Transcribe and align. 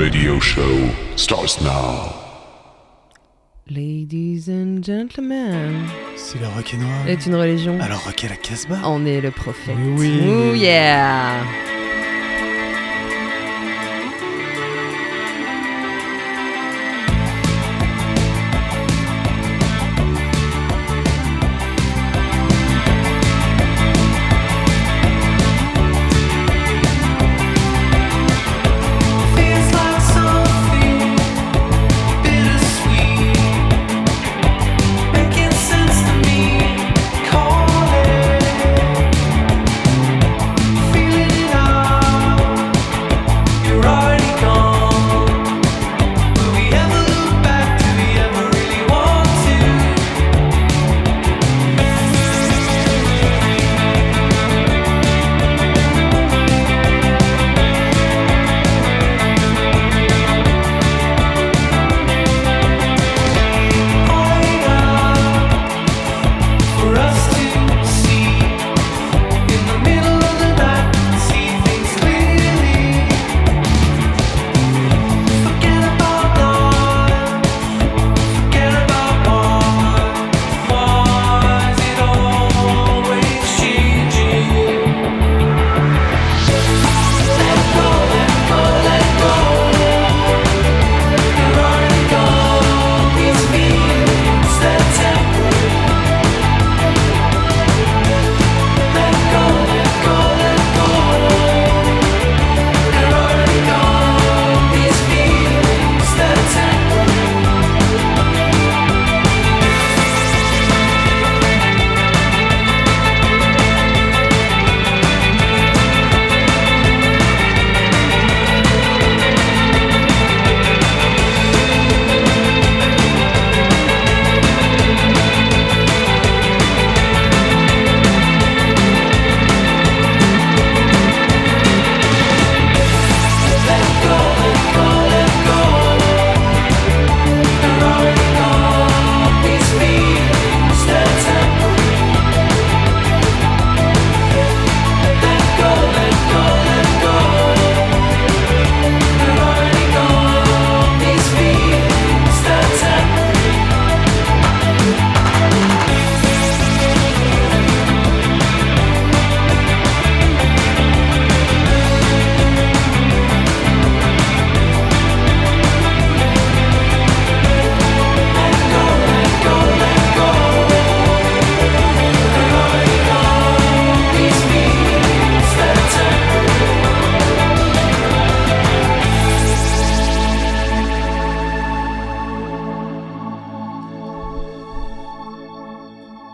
radio 0.00 0.40
show, 0.40 0.90
starts 1.16 1.60
now. 1.60 2.12
Ladies 3.68 4.48
and 4.48 4.82
gentlemen, 4.82 5.86
Si 6.16 6.38
le 6.38 6.46
rock 6.48 6.74
est 6.74 6.78
noir, 6.78 7.06
est 7.06 7.26
une 7.26 7.34
religion. 7.36 7.78
alors 7.80 8.02
rock 8.04 8.24
est 8.24 8.28
la 8.28 8.36
Casbah. 8.36 8.80
On 8.84 9.04
est 9.06 9.20
le 9.20 9.30
prophète. 9.30 9.76
Oui. 9.96 10.20
Oh 10.26 10.54
yeah. 10.54 11.44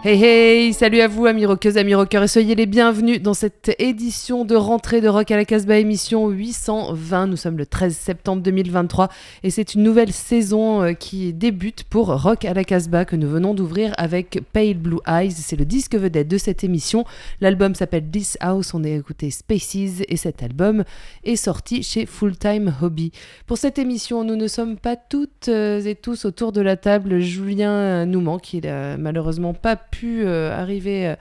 Hey 0.06 0.16
hey, 0.18 0.35
salut 0.72 1.00
à 1.00 1.08
vous 1.08 1.26
amis 1.26 1.46
rockeuses, 1.46 1.76
amis 1.76 1.94
rockeurs 1.94 2.22
et 2.22 2.28
soyez 2.28 2.54
les 2.54 2.66
bienvenus 2.66 3.22
dans 3.22 3.34
cette 3.34 3.74
édition 3.78 4.44
de 4.44 4.56
rentrée 4.56 5.00
de 5.00 5.08
Rock 5.08 5.30
à 5.30 5.36
la 5.36 5.44
Casbah 5.44 5.78
émission 5.78 6.28
820. 6.28 7.26
Nous 7.28 7.36
sommes 7.36 7.58
le 7.58 7.66
13 7.66 7.94
septembre 7.96 8.42
2023 8.42 9.08
et 9.42 9.50
c'est 9.50 9.74
une 9.74 9.82
nouvelle 9.82 10.12
saison 10.12 10.82
euh, 10.82 10.92
qui 10.92 11.32
débute 11.32 11.84
pour 11.84 12.22
Rock 12.22 12.44
à 12.44 12.54
la 12.54 12.64
Casbah 12.64 13.04
que 13.04 13.16
nous 13.16 13.28
venons 13.28 13.54
d'ouvrir 13.54 13.92
avec 13.96 14.40
Pale 14.52 14.74
Blue 14.74 14.98
Eyes. 15.06 15.30
C'est 15.30 15.56
le 15.56 15.64
disque 15.64 15.94
vedette 15.94 16.28
de 16.28 16.38
cette 16.38 16.64
émission. 16.64 17.04
L'album 17.40 17.74
s'appelle 17.74 18.08
This 18.10 18.36
House, 18.40 18.74
on 18.74 18.82
a 18.82 18.88
écouté 18.88 19.30
Spaces 19.30 20.02
et 20.08 20.16
cet 20.16 20.42
album 20.42 20.84
est 21.22 21.36
sorti 21.36 21.82
chez 21.82 22.06
Full 22.06 22.36
Time 22.36 22.74
Hobby. 22.82 23.12
Pour 23.46 23.58
cette 23.58 23.78
émission, 23.78 24.24
nous 24.24 24.36
ne 24.36 24.48
sommes 24.48 24.76
pas 24.78 24.96
toutes 24.96 25.48
euh, 25.48 25.80
et 25.82 25.94
tous 25.94 26.24
autour 26.24 26.52
de 26.52 26.60
la 26.60 26.76
table. 26.76 27.20
Julien 27.20 27.72
euh, 27.72 28.04
nous 28.04 28.20
manque, 28.20 28.52
il 28.52 28.66
a 28.66 28.96
malheureusement 28.96 29.54
pas 29.54 29.76
pu 29.76 30.24
arriver 30.56 31.08
euh, 31.08 31.16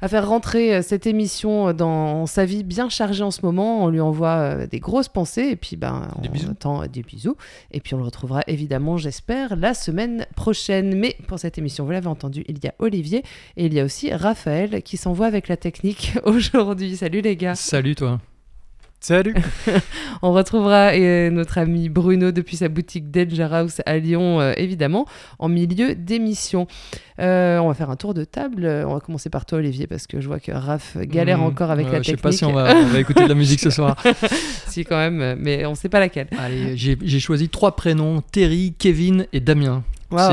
à 0.00 0.08
faire 0.08 0.28
rentrer 0.28 0.76
euh, 0.76 0.82
cette 0.82 1.06
émission 1.06 1.72
dans 1.72 2.26
sa 2.26 2.44
vie 2.44 2.62
bien 2.62 2.88
chargée 2.88 3.22
en 3.24 3.30
ce 3.30 3.40
moment. 3.42 3.82
On 3.84 3.88
lui 3.88 4.00
envoie 4.00 4.36
euh, 4.36 4.66
des 4.66 4.78
grosses 4.78 5.08
pensées 5.08 5.48
et 5.50 5.56
puis 5.56 5.76
ben, 5.76 6.08
Des 6.22 6.28
on 6.28 6.32
bisous. 6.32 6.50
attend 6.50 6.82
euh, 6.82 6.86
des 6.86 7.02
bisous. 7.02 7.36
Et 7.72 7.80
puis 7.80 7.94
on 7.94 7.98
le 7.98 8.04
retrouvera 8.04 8.42
évidemment, 8.46 8.96
j'espère, 8.96 9.56
la 9.56 9.74
semaine 9.74 10.26
prochaine. 10.36 10.96
Mais 10.96 11.16
pour 11.26 11.38
cette 11.38 11.58
émission, 11.58 11.84
vous 11.84 11.90
l'avez 11.90 12.06
entendu, 12.06 12.44
il 12.48 12.58
y 12.62 12.68
a 12.68 12.74
Olivier 12.78 13.24
et 13.56 13.66
il 13.66 13.74
y 13.74 13.80
a 13.80 13.84
aussi 13.84 14.12
Raphaël 14.12 14.82
qui 14.82 14.96
s'envoie 14.96 15.26
avec 15.26 15.48
la 15.48 15.56
technique 15.56 16.14
aujourd'hui. 16.24 16.96
Salut 16.96 17.20
les 17.20 17.36
gars. 17.36 17.54
Salut 17.56 17.94
toi. 17.94 18.20
Salut 19.00 19.34
On 20.22 20.32
retrouvera 20.32 20.88
euh, 20.92 21.30
notre 21.30 21.58
ami 21.58 21.88
Bruno 21.88 22.32
depuis 22.32 22.56
sa 22.56 22.68
boutique 22.68 23.12
Danger 23.12 23.46
House 23.52 23.80
à 23.86 23.96
Lyon, 23.98 24.40
euh, 24.40 24.52
évidemment, 24.56 25.06
en 25.38 25.48
milieu 25.48 25.94
d'émission. 25.94 26.66
Euh, 27.20 27.58
on 27.58 27.68
va 27.68 27.74
faire 27.74 27.90
un 27.90 27.96
tour 27.96 28.12
de 28.12 28.24
table. 28.24 28.66
On 28.86 28.94
va 28.94 29.00
commencer 29.00 29.30
par 29.30 29.46
toi, 29.46 29.58
Olivier, 29.58 29.86
parce 29.86 30.08
que 30.08 30.20
je 30.20 30.26
vois 30.26 30.40
que 30.40 30.50
Raph 30.50 30.96
galère 30.96 31.38
Hmm, 31.38 31.44
encore 31.44 31.70
avec 31.70 31.86
la 31.92 31.98
Je 31.98 32.10
sais 32.10 32.12
technique. 32.16 32.22
pas 32.22 32.32
si 32.32 32.44
on 32.44 32.52
va, 32.52 32.74
on 32.74 32.86
va 32.86 32.98
écouter 32.98 33.22
de 33.22 33.28
la 33.28 33.34
musique 33.36 33.60
ce 33.60 33.70
soir. 33.70 33.96
si, 34.66 34.84
quand 34.84 34.96
même, 34.96 35.38
mais 35.40 35.64
on 35.64 35.76
sait 35.76 35.88
pas 35.88 36.00
laquelle. 36.00 36.26
Allez, 36.36 36.76
j'ai 36.76 37.20
choisi 37.20 37.48
trois 37.48 37.76
prénoms 37.76 38.20
Terry, 38.32 38.74
Kevin 38.76 39.26
et 39.32 39.38
Damien. 39.40 39.84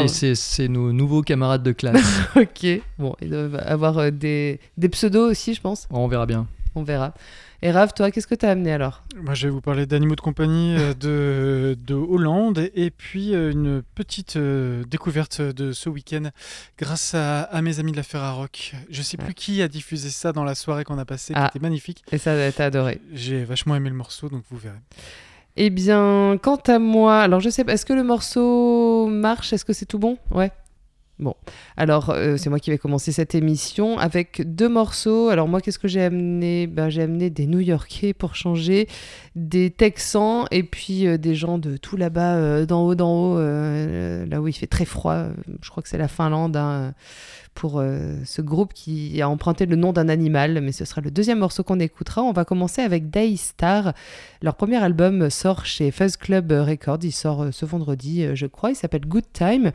C'est- 0.07 0.67
nos 0.69 0.91
nouveaux 0.91 1.21
camarades 1.21 1.61
de 1.63 1.71
classe. 1.71 2.21
Ok. 2.35 2.65
Bon, 2.97 3.13
ils 3.21 3.29
doivent 3.29 3.61
avoir 3.63 4.11
des, 4.11 4.59
des 4.77 4.89
pseudos 4.89 5.29
aussi, 5.29 5.53
je 5.53 5.61
pense. 5.61 5.87
on 5.91 6.07
verra 6.07 6.25
bien. 6.25 6.47
On 6.73 6.81
verra. 6.83 7.13
Et 7.61 7.71
Raph, 7.71 7.93
toi, 7.93 8.11
qu'est-ce 8.11 8.27
que 8.27 8.35
tu 8.35 8.45
as 8.45 8.51
amené 8.51 8.71
alors? 8.73 9.03
Moi, 9.15 9.33
je 9.33 9.47
vais 9.47 9.51
vous 9.51 9.61
parler 9.61 9.85
d'animaux 9.85 10.15
de 10.15 10.21
compagnie 10.21 10.75
euh, 10.77 10.93
de, 10.93 11.77
de 11.85 11.93
Hollande 11.95 12.69
et 12.75 12.91
puis 12.91 13.33
euh, 13.33 13.51
une 13.51 13.81
petite 13.95 14.35
euh, 14.35 14.83
découverte 14.85 15.41
de 15.41 15.71
ce 15.71 15.89
week-end 15.89 16.29
grâce 16.77 17.15
à, 17.15 17.41
à 17.43 17.61
mes 17.61 17.79
amis 17.79 17.91
de 17.91 17.97
la 17.97 18.03
Ferrarock. 18.03 18.73
Je 18.89 19.01
sais 19.01 19.17
plus 19.17 19.33
qui 19.33 19.61
a 19.61 19.67
diffusé 19.67 20.09
ça 20.09 20.31
dans 20.31 20.43
la 20.43 20.53
soirée 20.53 20.83
qu'on 20.83 20.99
a 20.99 21.05
passée, 21.05 21.33
Ah. 21.35 21.49
qui 21.51 21.57
était 21.57 21.63
magnifique. 21.65 22.03
Et 22.11 22.17
ça, 22.17 22.33
t'as 22.51 22.65
adoré. 22.65 23.01
J'ai 23.13 23.43
vachement 23.45 23.75
aimé 23.75 23.89
le 23.89 23.95
morceau, 23.95 24.29
donc 24.29 24.43
vous 24.51 24.57
verrez. 24.57 24.75
Eh 25.57 25.69
bien, 25.69 26.37
quant 26.41 26.59
à 26.67 26.79
moi, 26.79 27.21
alors 27.21 27.39
je 27.39 27.49
sais 27.49 27.63
pas, 27.63 27.73
est-ce 27.73 27.85
que 27.85 27.93
le 27.93 28.03
morceau 28.03 29.07
marche? 29.07 29.53
Est-ce 29.53 29.63
que 29.63 29.71
c'est 29.73 29.85
tout 29.85 29.99
bon? 29.99 30.17
Ouais. 30.31 30.51
Bon, 31.17 31.33
alors 31.77 32.09
euh, 32.09 32.35
c'est 32.35 32.49
moi 32.49 32.59
qui 32.59 32.71
vais 32.71 32.77
commencer 32.77 33.13
cette 33.13 33.35
émission 33.35 33.97
avec 33.97 34.41
deux 34.53 34.67
morceaux. 34.67 35.29
Alors 35.29 35.47
moi, 35.47 35.61
qu'est-ce 35.61 35.79
que 35.79 35.87
j'ai 35.87 36.01
amené? 36.01 36.67
Ben, 36.67 36.89
J'ai 36.89 37.03
amené 37.03 37.29
des 37.29 37.47
New-Yorkais 37.47 38.13
pour 38.13 38.35
changer, 38.35 38.89
des 39.33 39.71
Texans 39.71 40.45
et 40.51 40.63
puis 40.63 41.07
euh, 41.07 41.17
des 41.17 41.33
gens 41.33 41.57
de 41.57 41.77
tout 41.77 41.95
là-bas, 41.95 42.35
euh, 42.35 42.65
d'en 42.65 42.85
haut, 42.85 42.95
d'en 42.95 43.13
haut, 43.13 43.39
là 43.39 44.41
où 44.41 44.47
il 44.49 44.53
fait 44.53 44.67
très 44.67 44.83
froid. 44.83 45.27
Je 45.61 45.69
crois 45.69 45.81
que 45.81 45.87
c'est 45.87 45.97
la 45.97 46.09
Finlande. 46.09 46.57
hein, 46.57 46.93
pour 47.53 47.81
ce 48.25 48.41
groupe 48.41 48.73
qui 48.73 49.21
a 49.21 49.29
emprunté 49.29 49.65
le 49.65 49.77
nom 49.77 49.93
d'un 49.93 50.09
animal, 50.09 50.59
mais 50.61 50.73
ce 50.73 50.83
sera 50.83 50.99
le 50.99 51.09
deuxième 51.09 51.39
morceau 51.39 51.63
qu'on 51.63 51.79
écoutera. 51.79 52.21
On 52.21 52.33
va 52.33 52.43
commencer 52.43 52.81
avec 52.81 53.09
Daystar. 53.09 53.93
Leur 54.41 54.55
premier 54.55 54.75
album 54.75 55.29
sort 55.29 55.65
chez 55.65 55.89
Fuzz 55.89 56.17
Club 56.17 56.51
Records. 56.51 56.99
Il 57.03 57.13
sort 57.13 57.47
ce 57.51 57.65
vendredi, 57.65 58.25
je 58.35 58.45
crois. 58.45 58.71
Il 58.71 58.75
s'appelle 58.75 59.05
Good 59.07 59.31
Time. 59.31 59.71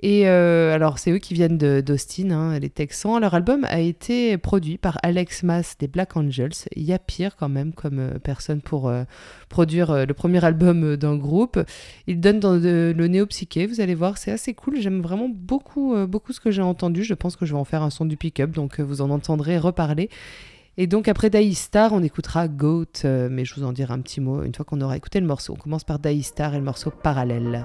Et 0.00 0.28
euh, 0.28 0.74
alors, 0.84 0.98
c'est 0.98 1.12
eux 1.12 1.18
qui 1.18 1.32
viennent 1.32 1.56
d'Austin, 1.56 2.30
hein, 2.30 2.58
les 2.58 2.68
Texans. 2.68 3.18
Leur 3.18 3.32
album 3.32 3.64
a 3.70 3.80
été 3.80 4.36
produit 4.36 4.76
par 4.76 4.98
Alex 5.02 5.42
Mass 5.42 5.78
des 5.78 5.88
Black 5.88 6.14
Angels. 6.14 6.52
Il 6.76 6.82
y 6.82 6.92
a 6.92 6.98
pire 6.98 7.36
quand 7.36 7.48
même 7.48 7.72
comme 7.72 7.98
euh, 8.00 8.18
personne 8.18 8.60
pour 8.60 8.90
euh, 8.90 9.04
produire 9.48 9.90
euh, 9.90 10.04
le 10.04 10.12
premier 10.12 10.44
album 10.44 10.96
d'un 10.96 11.16
groupe. 11.16 11.58
Il 12.06 12.20
donne 12.20 12.38
dans 12.38 12.52
le 12.52 12.92
néo-psyché, 12.92 13.64
vous 13.64 13.80
allez 13.80 13.94
voir, 13.94 14.18
c'est 14.18 14.30
assez 14.30 14.52
cool. 14.52 14.78
J'aime 14.78 15.00
vraiment 15.00 15.30
beaucoup, 15.30 15.96
beaucoup 16.06 16.34
ce 16.34 16.40
que 16.40 16.50
j'ai 16.50 16.60
entendu. 16.60 17.02
Je 17.02 17.14
pense 17.14 17.34
que 17.34 17.46
je 17.46 17.54
vais 17.54 17.58
en 17.58 17.64
faire 17.64 17.82
un 17.82 17.88
son 17.88 18.04
du 18.04 18.18
pick-up, 18.18 18.50
donc 18.50 18.78
vous 18.78 19.00
en 19.00 19.08
entendrez 19.08 19.56
reparler. 19.56 20.10
Et 20.76 20.86
donc 20.86 21.08
après 21.08 21.30
Daystar, 21.30 21.94
on 21.94 22.02
écoutera 22.02 22.46
Goat, 22.46 23.04
mais 23.04 23.46
je 23.46 23.54
vous 23.54 23.64
en 23.64 23.72
dirai 23.72 23.94
un 23.94 24.00
petit 24.00 24.20
mot 24.20 24.42
une 24.42 24.54
fois 24.54 24.66
qu'on 24.66 24.82
aura 24.82 24.98
écouté 24.98 25.18
le 25.18 25.26
morceau. 25.26 25.54
On 25.54 25.62
commence 25.62 25.84
par 25.84 25.98
Daystar 25.98 26.52
et 26.54 26.58
le 26.58 26.64
morceau 26.64 26.90
Parallèle. 26.90 27.64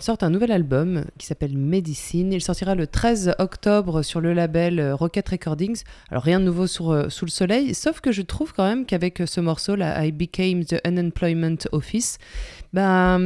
Ils 0.00 0.24
un 0.24 0.30
nouvel 0.30 0.50
album 0.50 1.04
qui 1.18 1.26
s'appelle 1.26 1.56
Medicine. 1.56 2.32
Il 2.32 2.40
sortira 2.40 2.74
le 2.74 2.86
13 2.86 3.34
octobre 3.38 4.02
sur 4.02 4.20
le 4.20 4.32
label 4.32 4.80
euh, 4.80 4.94
Rocket 4.94 5.28
Recordings. 5.28 5.82
Alors, 6.10 6.22
rien 6.22 6.40
de 6.40 6.44
nouveau 6.46 6.66
sur, 6.66 6.90
euh, 6.90 7.08
sous 7.08 7.26
le 7.26 7.30
soleil, 7.30 7.74
sauf 7.74 8.00
que 8.00 8.10
je 8.10 8.22
trouve 8.22 8.52
quand 8.52 8.66
même 8.66 8.86
qu'avec 8.86 9.22
ce 9.26 9.40
morceau, 9.40 9.76
I 9.76 10.10
Became 10.12 10.64
the 10.64 10.76
Unemployment 10.86 11.58
Office, 11.72 12.18
ben, 12.72 13.20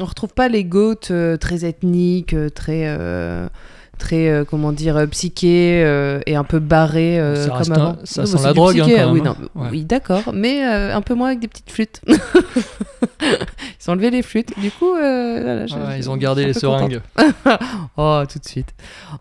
on 0.00 0.04
retrouve 0.04 0.34
pas 0.34 0.48
les 0.48 0.64
goats 0.64 0.94
euh, 1.10 1.36
très 1.36 1.64
ethniques, 1.64 2.34
euh, 2.34 2.48
très. 2.48 2.84
euh, 2.86 3.48
très 3.98 4.28
euh, 4.28 4.44
comment 4.44 4.72
dire 4.72 4.96
euh, 4.96 5.06
psyché 5.06 5.82
euh, 5.84 6.20
et 6.26 6.36
un 6.36 6.44
peu 6.44 6.58
barré 6.58 7.18
euh, 7.18 7.46
Ça 7.46 7.50
comme 7.62 7.72
un- 7.72 7.76
avant. 7.76 7.96
ça 8.04 8.22
Non, 8.22 8.26
sent 8.26 8.38
la 8.44 8.52
drogue, 8.52 8.80
hein, 8.80 8.84
quand 8.86 9.12
oui, 9.12 9.20
même, 9.20 9.26
hein. 9.32 9.36
Ouais. 9.54 9.68
oui 9.70 9.84
d'accord 9.84 10.22
mais 10.32 10.64
euh, 10.66 10.94
un 10.94 11.00
peu 11.02 11.14
moins 11.14 11.28
avec 11.28 11.40
des 11.40 11.48
petites 11.48 11.70
flûtes 11.70 12.00
ils 13.22 13.88
ont 13.88 13.92
enlevé 13.92 14.10
les 14.10 14.22
flûtes 14.22 14.58
du 14.58 14.70
coup 14.70 14.94
euh, 14.94 15.40
voilà, 15.42 15.66
je- 15.66 15.74
Ouais, 15.74 15.80
je- 15.92 15.98
ils 15.98 16.10
ont 16.10 16.16
gardé 16.16 16.44
les 16.46 16.52
seringues. 16.54 17.00
oh, 17.96 18.22
tout 18.30 18.38
de 18.38 18.44
suite. 18.44 18.68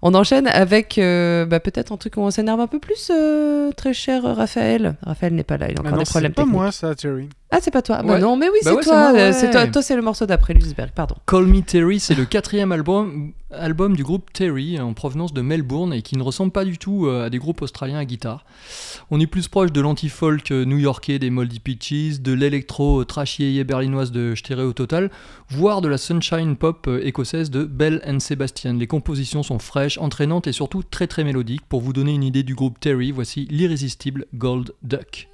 On 0.01 0.13
enchaîne 0.13 0.47
avec 0.47 0.97
euh, 0.97 1.45
bah, 1.45 1.59
peut-être 1.59 1.91
un 1.91 1.97
truc 1.97 2.17
où 2.17 2.21
on 2.21 2.31
s'énerve 2.31 2.59
un 2.59 2.67
peu 2.67 2.79
plus, 2.79 3.11
euh, 3.13 3.71
très 3.71 3.93
cher 3.93 4.23
Raphaël. 4.23 4.95
Raphaël 5.03 5.33
n'est 5.33 5.43
pas 5.43 5.57
là, 5.57 5.67
il 5.69 5.73
a 5.73 5.75
Ah 5.77 5.81
encore 5.81 5.91
non, 5.93 5.97
des 5.99 6.05
c'est 6.05 6.11
problèmes 6.11 6.33
pas 6.33 6.41
techniques. 6.43 6.55
moi 6.59 6.71
ça, 6.71 6.95
Terry. 6.95 7.29
Ah, 7.55 7.60
c'est 7.62 7.69
pas 7.69 7.83
toi. 7.83 8.01
Bah 8.01 8.17
non, 8.17 8.36
mais 8.36 8.48
oui, 8.50 8.57
Bah 8.63 8.72
c'est 8.72 8.75
ouais, 8.77 8.83
toi. 8.83 9.12
moi, 9.12 9.19
euh. 9.19 9.31
C'est 9.31 9.51
toi, 9.51 9.67
toi 9.67 9.83
c'est 9.83 9.95
le 9.95 10.01
morceau 10.01 10.25
d'après 10.25 10.55
Lusberg, 10.55 10.89
pardon. 10.89 11.13
Call 11.27 11.45
Me 11.45 11.62
Terry, 11.62 12.00
c'est 12.00 12.15
le 12.15 12.25
quatrième 12.25 12.72
album, 12.72 13.31
album 13.51 13.95
du 13.95 14.01
groupe 14.03 14.33
Terry 14.33 14.79
en 14.79 14.93
provenance 14.95 15.33
de 15.36 15.41
Melbourne 15.41 15.93
et 15.93 16.01
qui 16.01 16.17
ne 16.17 16.24
ressemble 16.24 16.51
pas 16.51 16.65
du 16.65 16.79
tout 16.79 17.05
euh, 17.05 17.25
à 17.27 17.29
des 17.29 17.38
groupes 17.38 17.62
australiens 17.62 18.00
à 18.00 18.05
guitare. 18.05 18.43
On 19.12 19.19
est 19.19 19.27
plus 19.27 19.48
proche 19.50 19.72
de 19.72 19.81
l'anti-folk 19.81 20.50
new-yorkais 20.50 21.19
des 21.19 21.29
Moldy 21.29 21.60
Peaches, 21.60 22.22
de 22.22 22.33
l'électro 22.33 23.05
trash 23.05 23.38
yéyé 23.38 23.63
berlinoise 23.63 24.12
de 24.12 24.33
Stereo 24.33 24.74
Total, 24.74 25.12
voire 25.50 25.81
de 25.81 25.88
la 25.88 26.00
sunshine 26.00 26.55
pop 26.55 26.88
euh, 26.88 27.05
écossaise 27.05 27.51
de 27.51 27.65
Bell 27.65 28.01
and 28.07 28.19
Sebastian. 28.19 28.74
Les 28.74 28.88
compositions 28.88 29.43
sont 29.43 29.60
fraîches, 29.60 30.00
entraînantes 30.00 30.48
et 30.48 30.53
surtout 30.53 30.81
très 30.81 31.05
très 31.05 31.24
mélodiques. 31.24 31.62
Pour 31.69 31.81
vous 31.81 31.93
donner 31.93 32.13
une 32.15 32.24
idée 32.24 32.41
du 32.41 32.55
groupe 32.55 32.79
Terry, 32.79 33.12
voici 33.12 33.48
l'irrésistible 33.51 34.25
Gold 34.33 34.74
Duck. 34.81 35.29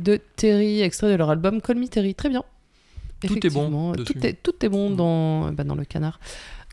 De 0.00 0.18
Terry, 0.36 0.80
extrait 0.80 1.10
de 1.10 1.16
leur 1.16 1.30
album 1.30 1.60
Call 1.60 1.76
Me 1.76 1.86
Terry. 1.86 2.14
Très 2.14 2.28
bien. 2.28 2.42
Tout 3.26 3.46
est 3.46 3.50
bon. 3.50 3.92
Tout 3.92 4.26
est, 4.26 4.42
tout 4.42 4.64
est 4.64 4.68
bon 4.68 4.90
dans, 4.90 5.52
bah, 5.52 5.64
dans 5.64 5.74
le 5.74 5.84
canard. 5.84 6.18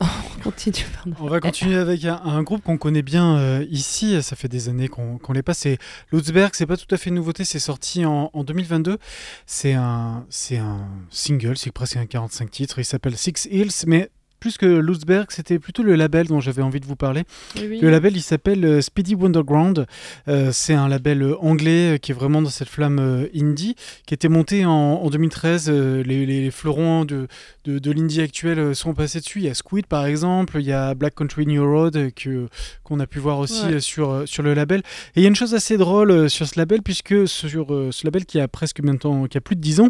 On 0.00 0.40
continue, 0.44 0.86
pardon. 0.94 1.16
On 1.20 1.26
va 1.26 1.40
continuer 1.40 1.76
avec 1.76 2.04
un, 2.04 2.20
un 2.22 2.42
groupe 2.42 2.62
qu'on 2.62 2.78
connaît 2.78 3.02
bien 3.02 3.36
euh, 3.36 3.66
ici, 3.68 4.22
ça 4.22 4.36
fait 4.36 4.48
des 4.48 4.68
années 4.68 4.86
qu'on 4.86 5.18
qu'on 5.18 5.32
les 5.32 5.42
passe. 5.42 5.58
C'est 5.58 5.78
Lutzberg, 6.12 6.52
c'est 6.54 6.66
pas 6.66 6.76
tout 6.76 6.92
à 6.94 6.96
fait 6.96 7.10
une 7.10 7.16
nouveauté, 7.16 7.44
c'est 7.44 7.58
sorti 7.58 8.06
en, 8.06 8.30
en 8.32 8.44
2022. 8.44 8.98
C'est 9.46 9.72
un, 9.72 10.24
c'est 10.30 10.56
un 10.56 10.88
single, 11.10 11.58
c'est 11.58 11.72
presque 11.72 11.96
un 11.96 12.06
45 12.06 12.50
titres, 12.50 12.78
il 12.78 12.84
s'appelle 12.84 13.16
Six 13.16 13.48
Hills, 13.50 13.72
mais 13.86 14.10
plus 14.38 14.56
que 14.56 14.66
Lutzberg, 14.66 15.26
c'était 15.30 15.58
plutôt 15.58 15.82
le 15.82 15.94
label 15.94 16.26
dont 16.26 16.40
j'avais 16.40 16.62
envie 16.62 16.80
de 16.80 16.86
vous 16.86 16.96
parler. 16.96 17.24
Oui. 17.56 17.78
Le 17.80 17.90
label, 17.90 18.16
il 18.16 18.22
s'appelle 18.22 18.64
euh, 18.64 18.80
Speedy 18.80 19.14
Wonderground. 19.14 19.86
Euh, 20.28 20.50
c'est 20.52 20.74
un 20.74 20.88
label 20.88 21.22
euh, 21.22 21.36
anglais 21.40 21.98
qui 22.00 22.12
est 22.12 22.14
vraiment 22.14 22.40
dans 22.42 22.48
cette 22.50 22.68
flamme 22.68 23.26
indie, 23.34 23.74
qui 24.06 24.14
était 24.14 24.28
monté 24.28 24.64
en, 24.64 24.70
en 24.70 25.10
2013. 25.10 25.66
Euh, 25.68 26.02
les, 26.02 26.50
fleurons 26.50 27.04
de, 27.04 27.26
de, 27.64 27.78
de 27.78 27.90
l'indie 27.90 28.20
actuel 28.20 28.74
sont 28.74 28.94
passés 28.94 29.20
dessus. 29.20 29.40
Il 29.40 29.44
y 29.46 29.48
a 29.50 29.54
Squid, 29.54 29.86
par 29.86 30.06
exemple. 30.06 30.56
Il 30.60 30.66
y 30.66 30.72
a 30.72 30.94
Black 30.94 31.14
Country 31.14 31.46
New 31.46 31.64
Road 31.64 32.12
que 32.14 32.48
qu'on 32.84 33.00
a 33.00 33.06
pu 33.06 33.18
voir 33.18 33.38
aussi 33.38 33.64
Ouais. 33.66 33.80
sur, 33.80 34.22
sur 34.26 34.42
le 34.42 34.54
label. 34.54 34.80
Et 35.14 35.20
il 35.20 35.22
y 35.22 35.26
a 35.26 35.28
une 35.28 35.36
chose 35.36 35.54
assez 35.54 35.76
drôle 35.76 36.30
sur 36.30 36.46
ce 36.46 36.58
label, 36.58 36.82
puisque 36.82 37.26
sur 37.26 37.66
ce 37.90 38.06
label 38.06 38.24
qui 38.24 38.38
a 38.40 38.46
presque 38.48 38.80
maintenant, 38.80 39.26
qui 39.26 39.36
a 39.36 39.40
plus 39.40 39.56
de 39.56 39.60
10 39.60 39.80
ans, 39.80 39.88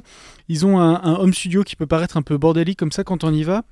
ils 0.48 0.64
ont 0.66 0.80
un, 0.80 0.94
un 1.02 1.14
home 1.16 1.34
studio 1.34 1.62
qui 1.64 1.76
peut 1.76 1.87
paraître 1.87 2.16
un 2.16 2.22
peu 2.22 2.38
bordélique 2.38 2.78
comme 2.78 2.92
ça 2.92 3.04
quand 3.04 3.24
on 3.24 3.32
y 3.32 3.42
va. 3.44 3.62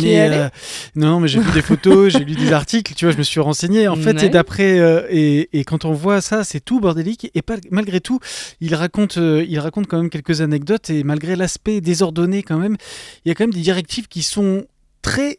Euh, 0.00 0.48
non, 0.94 1.20
mais 1.20 1.28
j'ai 1.28 1.40
vu 1.40 1.50
des 1.52 1.62
photos, 1.62 2.12
j'ai 2.12 2.24
lu 2.24 2.34
des 2.34 2.52
articles, 2.52 2.94
tu 2.94 3.04
vois, 3.04 3.12
je 3.12 3.18
me 3.18 3.22
suis 3.22 3.40
renseigné. 3.40 3.88
En 3.88 3.96
fait, 3.96 4.14
Ouais. 4.16 4.26
et 4.26 4.28
d'après 4.28 4.78
euh, 4.80 5.02
et, 5.10 5.48
et 5.58 5.64
quand 5.64 5.84
on 5.84 5.92
voit 5.92 6.20
ça, 6.20 6.44
c'est 6.44 6.60
tout 6.60 6.80
bordélique. 6.80 7.30
Et 7.34 7.42
pas, 7.42 7.56
malgré 7.70 8.00
tout, 8.00 8.18
il 8.60 8.74
raconte, 8.74 9.18
euh, 9.18 9.44
il 9.48 9.58
raconte 9.58 9.86
quand 9.86 9.98
même 9.98 10.10
quelques 10.10 10.40
anecdotes. 10.40 10.90
Et 10.90 11.04
malgré 11.04 11.36
l'aspect 11.36 11.80
désordonné, 11.80 12.42
quand 12.42 12.58
même, 12.58 12.76
il 13.24 13.28
y 13.28 13.30
a 13.32 13.34
quand 13.34 13.44
même 13.44 13.52
des 13.54 13.60
directives 13.60 14.08
qui 14.08 14.22
sont 14.22 14.64
très 15.02 15.38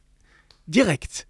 directes. 0.67 1.27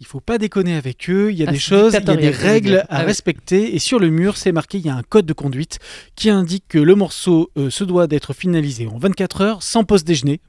Il 0.00 0.06
faut 0.06 0.20
pas 0.20 0.38
déconner 0.38 0.74
avec 0.74 1.08
eux. 1.08 1.30
Il 1.32 1.38
y 1.38 1.44
a 1.44 1.46
Ah, 1.48 1.52
des 1.52 1.58
choses, 1.58 1.92
il 1.98 2.04
y 2.06 2.10
a 2.10 2.16
des 2.16 2.28
règles 2.30 2.78
à 2.78 2.86
Ah 2.90 3.00
oui. 3.00 3.06
respecter. 3.06 3.74
Et 3.74 3.78
sur 3.78 3.98
le 3.98 4.10
mur, 4.10 4.36
c'est 4.36 4.52
marqué, 4.52 4.78
il 4.78 4.84
y 4.84 4.88
a 4.88 4.94
un 4.96 5.02
code 5.02 5.24
de 5.24 5.32
conduite 5.32 5.78
qui 6.16 6.30
indique 6.30 6.64
que 6.68 6.78
le 6.78 6.94
morceau 6.94 7.50
euh, 7.56 7.70
se 7.70 7.84
doit 7.84 8.06
d'être 8.06 8.32
finalisé 8.34 8.86
en 8.88 8.98
24 8.98 9.40
heures 9.40 9.62
sans 9.62 9.84
pause 9.84 10.04
déjeuner 10.04 10.40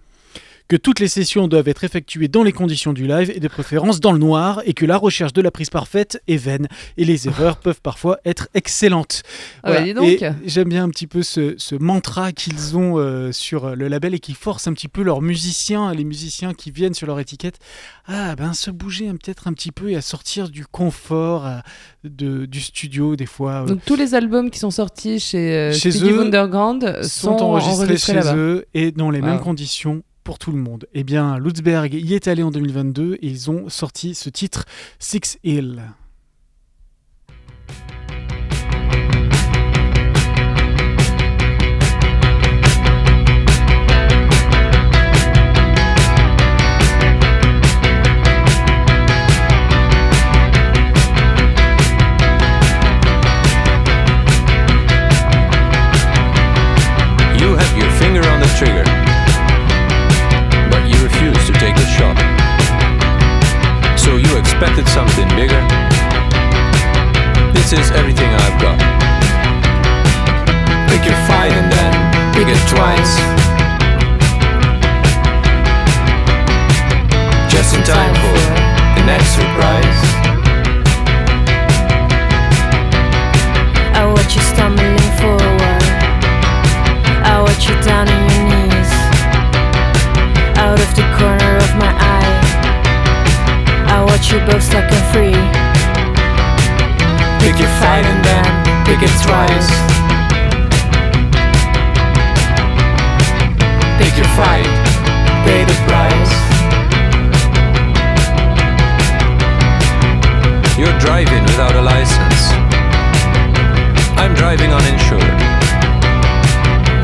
que 0.67 0.75
toutes 0.75 0.99
les 0.99 1.08
sessions 1.08 1.47
doivent 1.47 1.67
être 1.67 1.84
effectuées 1.84 2.28
dans 2.28 2.41
les 2.43 2.51
conditions 2.51 2.91
du 2.93 3.06
live 3.08 3.32
et 3.36 3.39
de 3.39 3.47
préférence 3.47 3.99
dans 3.99 4.12
le 4.12 4.17
noir 4.19 4.62
et 4.65 4.73
que 4.73 4.86
la 4.86 4.97
recherche 4.97 5.32
de 5.34 5.41
la 5.41 5.51
prise 5.51 5.69
parfaite 5.69 6.21
est 6.28 6.38
vaine 6.38 6.67
et 6.97 7.06
les 7.06 7.28
erreurs 7.28 7.58
peuvent 7.58 7.82
parfois 7.82 8.17
être 8.25 8.49
excellentes. 8.56 9.21
Ah 9.63 9.71
bah. 9.73 9.82
Et 10.04 10.19
j'aime 10.45 10.69
bien 10.69 10.84
un 10.84 10.89
petit 10.89 11.06
peu 11.08 11.21
ce, 11.23 11.54
ce 11.58 11.75
mantra 11.75 12.32
qu'ils 12.32 12.75
ont 12.78 12.97
euh, 12.97 13.32
sur 13.32 13.75
le 13.75 13.88
label 13.88 14.15
et 14.15 14.19
qui 14.19 14.34
force 14.34 14.67
un 14.67 14.73
petit 14.73 14.88
peu 14.88 15.04
leurs 15.04 15.21
musiciens, 15.21 15.93
les 15.93 16.04
musiciens 16.04 16.54
qui 16.54 16.71
viennent 16.71 16.93
sur 16.95 17.06
leur 17.08 17.19
étiquette, 17.19 17.60
à 18.08 18.36
ben, 18.36 18.54
se 18.54 18.71
bouger 18.71 19.06
peut-être 19.12 19.47
un 19.47 19.54
petit 19.54 19.71
peu 19.71 19.91
et 19.91 19.95
à 19.95 20.01
sortir 20.01 20.49
du 20.49 20.65
confort 20.65 21.45
euh, 21.45 21.58
de, 22.04 22.45
du 22.47 22.62
studio 22.62 23.15
des 23.15 23.25
fois. 23.28 23.63
euh, 23.63 23.65
Donc 23.67 23.80
tous 23.86 23.95
les 23.95 24.15
albums 24.15 24.49
qui 24.49 24.60
sont 24.60 24.71
sortis 24.71 25.19
chez, 25.19 25.71
Chez 25.73 26.04
eux, 26.04 26.17
Wonderground 26.17 27.04
sont 27.04 27.38
sont 27.38 27.43
enregistrés, 27.43 27.86
enregistrés 27.86 28.21
chez 28.23 28.36
eux 28.36 28.65
et 28.73 28.91
dans 28.91 29.12
les 29.12 29.19
Wow. 29.19 29.25
mêmes 29.25 29.39
conditions 29.39 30.01
pour 30.25 30.39
tout 30.39 30.51
le 30.51 30.57
monde. 30.57 30.88
Eh 30.93 31.05
bien, 31.05 31.38
Lutzberg 31.38 31.93
y 31.93 32.15
est 32.15 32.27
allé 32.27 32.43
en 32.43 32.51
2022 32.51 33.13
et 33.13 33.27
ils 33.27 33.49
ont 33.49 33.69
sorti 33.69 34.15
ce 34.15 34.29
titre 34.29 34.65
Six 34.99 35.38
Hill. 35.45 35.83
Something 64.95 65.27
bigger? 65.36 65.62
This 67.51 67.73
is 67.73 67.91
everything 67.91 68.31
I've 68.31 68.58
got. 68.62 68.79
Pick 70.88 71.03
your 71.03 71.19
fight 71.27 71.51
and 71.51 71.69
then 71.69 71.93
pick 72.34 72.47
it 72.47 72.62
twice. 72.71 73.13
Just 77.51 77.75
in 77.75 77.84
time 77.84 78.15
for 78.23 78.38
the 78.95 79.05
next 79.05 79.36
surprise. 79.36 79.85
It. 99.27 99.67
Pick 103.97 104.13
your 104.17 104.29
fight, 104.38 104.69
pay 105.45 105.63
the 105.65 105.77
price. 105.88 106.33
You're 110.77 110.97
driving 110.99 111.43
without 111.43 111.75
a 111.75 111.81
license. 111.81 112.51
I'm 114.19 114.33
driving 114.35 114.71
uninsured. 114.71 115.39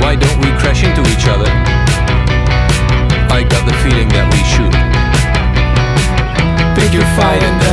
Why 0.01 0.15
don't 0.15 0.39
we 0.39 0.51
crash 0.59 0.83
into 0.83 1.01
each 1.11 1.27
other? 1.27 1.49
I 3.31 3.43
got 3.43 3.65
the 3.65 3.73
feeling 3.83 4.09
that 4.09 4.27
we 4.33 4.41
should. 4.43 4.75
Pick 6.75 6.93
your 6.93 7.07
fight 7.15 7.41
and 7.43 7.70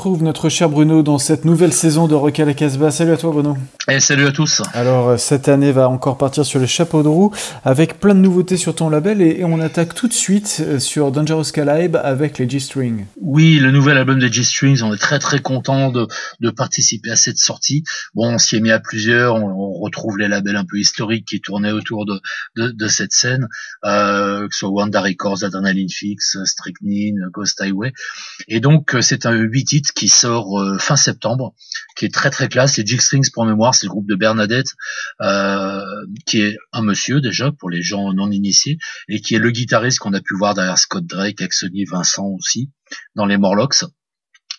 retrouve 0.00 0.22
notre 0.22 0.48
cher 0.48 0.70
Bruno 0.70 1.02
dans 1.02 1.18
cette 1.18 1.44
nouvelle 1.44 1.74
saison 1.74 2.08
de 2.08 2.14
Rock 2.14 2.40
à 2.40 2.46
la 2.46 2.54
Casbah. 2.54 2.90
Salut 2.90 3.12
à 3.12 3.18
toi, 3.18 3.32
Bruno. 3.32 3.58
Et 3.86 4.00
salut 4.00 4.26
à 4.26 4.32
tous. 4.32 4.62
Alors, 4.72 5.10
euh, 5.10 5.16
cette 5.18 5.46
année 5.46 5.72
va 5.72 5.90
encore 5.90 6.16
partir 6.16 6.46
sur 6.46 6.58
le 6.58 6.64
chapeau 6.64 7.02
de 7.02 7.08
roue 7.08 7.34
avec 7.64 8.00
plein 8.00 8.14
de 8.14 8.20
nouveautés 8.20 8.56
sur 8.56 8.74
ton 8.74 8.88
label 8.88 9.20
et, 9.20 9.40
et 9.40 9.44
on 9.44 9.60
attaque 9.60 9.94
tout 9.94 10.08
de 10.08 10.14
suite 10.14 10.62
euh, 10.64 10.78
sur 10.78 11.12
Dangerous 11.12 11.52
Calibe 11.52 11.96
avec 12.02 12.38
les 12.38 12.48
G-String. 12.48 13.04
Oui, 13.20 13.58
le 13.58 13.72
nouvel 13.72 13.98
album 13.98 14.18
des 14.18 14.32
G-Strings, 14.32 14.82
on 14.82 14.94
est 14.94 14.98
très 14.98 15.18
très 15.18 15.40
content 15.40 15.90
de, 15.90 16.08
de 16.40 16.48
participer 16.48 17.10
à 17.10 17.16
cette 17.16 17.36
sortie. 17.36 17.84
Bon, 18.14 18.32
on 18.32 18.38
s'y 18.38 18.56
est 18.56 18.60
mis 18.60 18.70
à 18.70 18.80
plusieurs, 18.80 19.34
on, 19.34 19.50
on 19.50 19.72
retrouve 19.80 20.16
les 20.16 20.28
labels 20.28 20.56
un 20.56 20.64
peu 20.64 20.78
historiques 20.78 21.26
qui 21.26 21.42
tournaient 21.42 21.72
autour 21.72 22.06
de, 22.06 22.18
de, 22.56 22.70
de 22.70 22.88
cette 22.88 23.12
scène, 23.12 23.48
euh, 23.84 24.48
que 24.48 24.54
ce 24.54 24.60
soit 24.60 24.70
Wanda 24.70 25.02
Records, 25.02 25.44
Adrenaline 25.44 25.90
Fix, 25.90 26.38
Strychnine, 26.44 27.28
Ghost 27.34 27.60
Highway. 27.60 27.92
Et 28.48 28.60
donc, 28.60 28.96
c'est 29.02 29.26
un 29.26 29.32
8 29.32 29.64
titres 29.64 29.89
qui 29.94 30.08
sort 30.08 30.60
euh, 30.60 30.78
fin 30.78 30.96
septembre, 30.96 31.54
qui 31.96 32.04
est 32.04 32.14
très 32.14 32.30
très 32.30 32.48
classe. 32.48 32.76
Les 32.76 32.86
G-Strings, 32.86 33.30
pour 33.32 33.44
mémoire, 33.44 33.74
c'est 33.74 33.86
le 33.86 33.90
groupe 33.90 34.08
de 34.08 34.14
Bernadette, 34.14 34.74
euh, 35.20 35.82
qui 36.26 36.42
est 36.42 36.56
un 36.72 36.82
monsieur 36.82 37.20
déjà, 37.20 37.52
pour 37.52 37.70
les 37.70 37.82
gens 37.82 38.12
non 38.12 38.30
initiés, 38.30 38.78
et 39.08 39.20
qui 39.20 39.34
est 39.34 39.38
le 39.38 39.50
guitariste 39.50 39.98
qu'on 39.98 40.14
a 40.14 40.20
pu 40.20 40.36
voir 40.36 40.54
derrière 40.54 40.78
Scott 40.78 41.06
Drake, 41.06 41.52
Sonny 41.52 41.84
Vincent 41.84 42.26
aussi, 42.26 42.70
dans 43.14 43.26
les 43.26 43.36
Morlocks. 43.36 43.84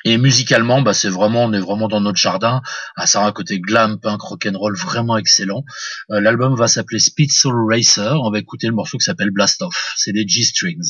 Et 0.03 0.17
musicalement, 0.17 0.81
bah, 0.81 0.93
c'est 0.93 1.09
vraiment, 1.09 1.45
on 1.45 1.53
est 1.53 1.59
vraiment 1.59 1.87
dans 1.87 2.01
notre 2.01 2.17
jardin. 2.17 2.61
Ah, 2.95 3.05
ça 3.05 3.23
un 3.23 3.31
côté 3.31 3.59
glam, 3.59 3.99
punk, 3.99 4.19
rock'n'roll 4.21 4.75
vraiment 4.75 5.15
excellent. 5.17 5.63
Euh, 6.09 6.19
L'album 6.19 6.55
va 6.55 6.67
s'appeler 6.67 6.99
Speed 6.99 7.31
Soul 7.31 7.71
Racer. 7.71 8.19
On 8.23 8.31
va 8.31 8.39
écouter 8.39 8.67
le 8.67 8.73
morceau 8.73 8.97
qui 8.97 9.03
s'appelle 9.03 9.29
Blast 9.29 9.61
Off. 9.61 9.93
C'est 9.97 10.11
des 10.11 10.27
G-Strings. 10.27 10.89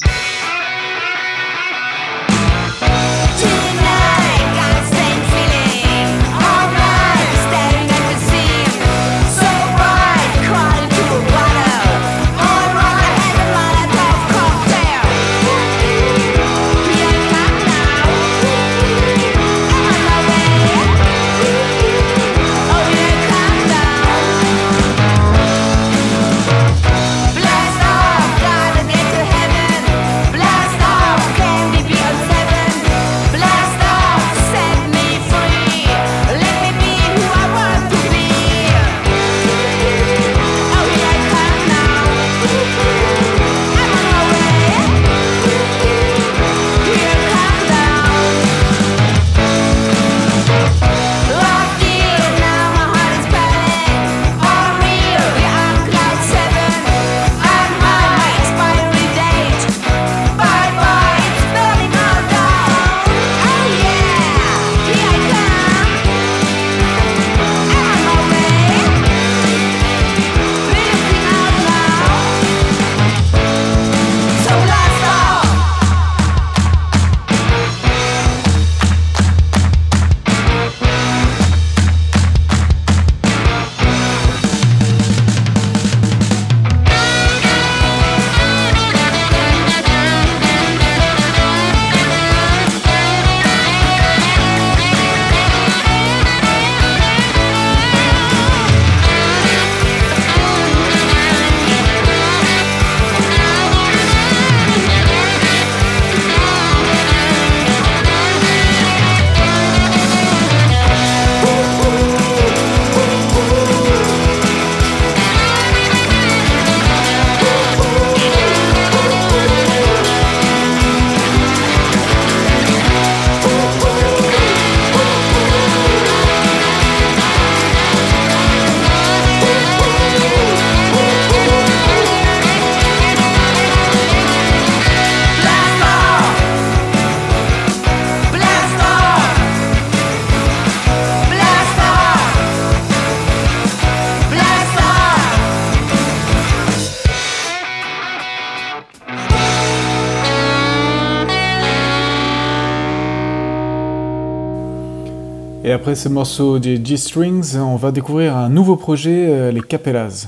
Après 155.82 155.96
ce 155.96 156.10
morceau 156.10 156.60
des 156.60 156.80
G-Strings, 156.86 157.58
on 157.58 157.76
va 157.76 157.92
découvrir 157.92 158.38
un 158.38 158.50
nouveau 158.50 158.76
projet, 158.76 159.26
euh, 159.30 159.52
les 159.52 159.62
Capellas. 159.62 160.28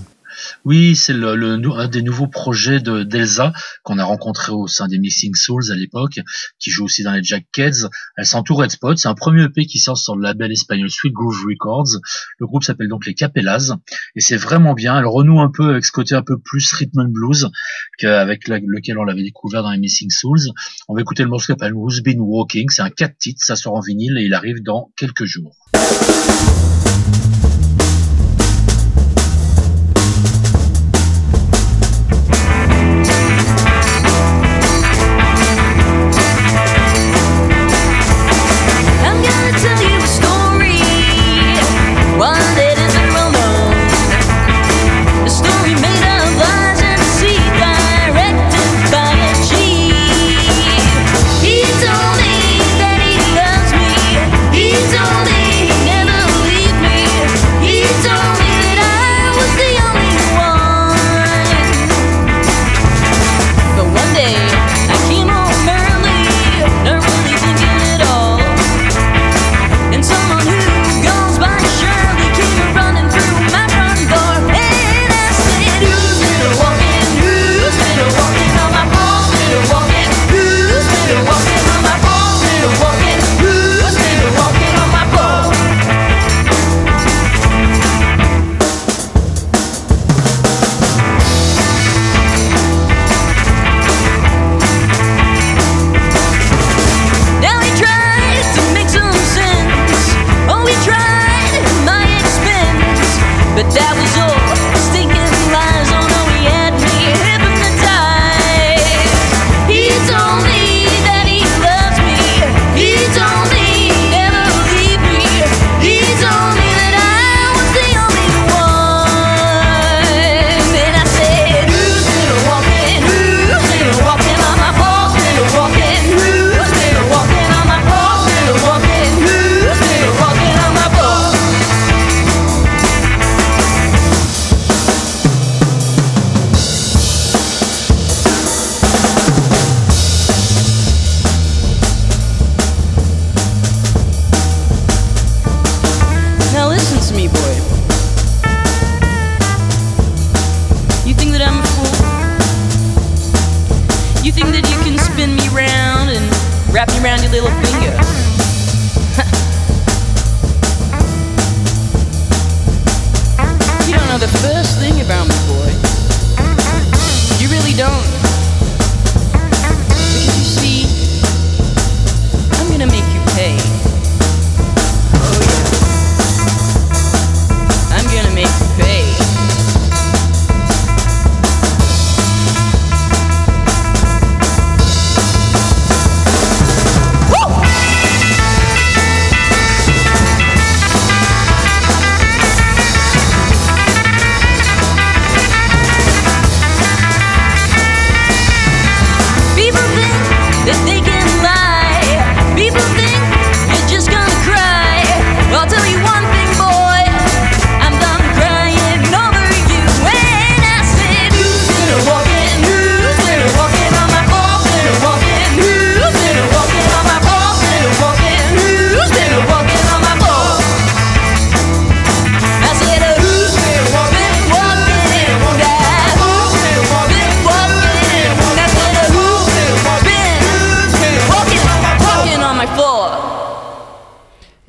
Oui, 0.65 0.95
c'est 0.95 1.13
le, 1.13 1.61
un 1.77 1.87
des 1.87 2.01
nouveaux 2.01 2.25
projets 2.25 2.79
de 2.79 3.03
d'Elsa 3.03 3.53
qu'on 3.83 3.99
a 3.99 4.03
rencontré 4.03 4.51
au 4.51 4.67
sein 4.67 4.87
des 4.87 4.97
Missing 4.97 5.35
Souls 5.35 5.71
à 5.71 5.75
l'époque, 5.75 6.19
qui 6.59 6.71
joue 6.71 6.85
aussi 6.85 7.03
dans 7.03 7.11
les 7.11 7.23
Jack 7.23 7.45
Kids. 7.51 7.87
Elle 8.17 8.25
s'entoure 8.25 8.59
Red 8.59 8.71
Spot. 8.71 8.97
C'est 8.97 9.07
un 9.07 9.13
premier 9.13 9.43
EP 9.43 9.65
qui 9.65 9.79
sort 9.79 9.97
sur 9.97 10.15
le 10.15 10.23
label 10.23 10.51
espagnol 10.51 10.89
Sweet 10.89 11.13
Groove 11.13 11.43
Records. 11.47 11.99
Le 12.39 12.47
groupe 12.47 12.63
s'appelle 12.63 12.87
donc 12.87 13.05
les 13.05 13.13
Capellas 13.13 13.75
et 14.15 14.21
c'est 14.21 14.37
vraiment 14.37 14.73
bien. 14.73 14.97
Elle 14.97 15.05
renoue 15.05 15.39
un 15.41 15.51
peu 15.53 15.69
avec 15.69 15.85
ce 15.85 15.91
côté 15.91 16.15
un 16.15 16.23
peu 16.23 16.37
plus 16.39 16.71
rhythm 16.73 16.99
and 16.99 17.09
blues 17.09 17.49
qu'avec 17.97 18.47
lequel 18.47 18.97
on 18.97 19.03
l'avait 19.03 19.23
découvert 19.23 19.63
dans 19.63 19.71
les 19.71 19.79
Missing 19.79 20.09
Souls. 20.09 20.51
On 20.87 20.95
va 20.95 21.01
écouter 21.01 21.23
le 21.23 21.29
morceau 21.29 21.53
qui 21.53 21.59
s'appelle 21.59 21.73
Who's 21.73 22.01
Been 22.01 22.19
Walking. 22.19 22.69
C'est 22.69 22.81
un 22.81 22.89
4 22.89 23.17
titres, 23.17 23.43
ça 23.43 23.55
sort 23.55 23.75
en 23.75 23.81
vinyle 23.81 24.17
et 24.17 24.23
il 24.23 24.33
arrive 24.33 24.63
dans 24.63 24.91
quelques 24.95 25.25
jours. 25.25 25.55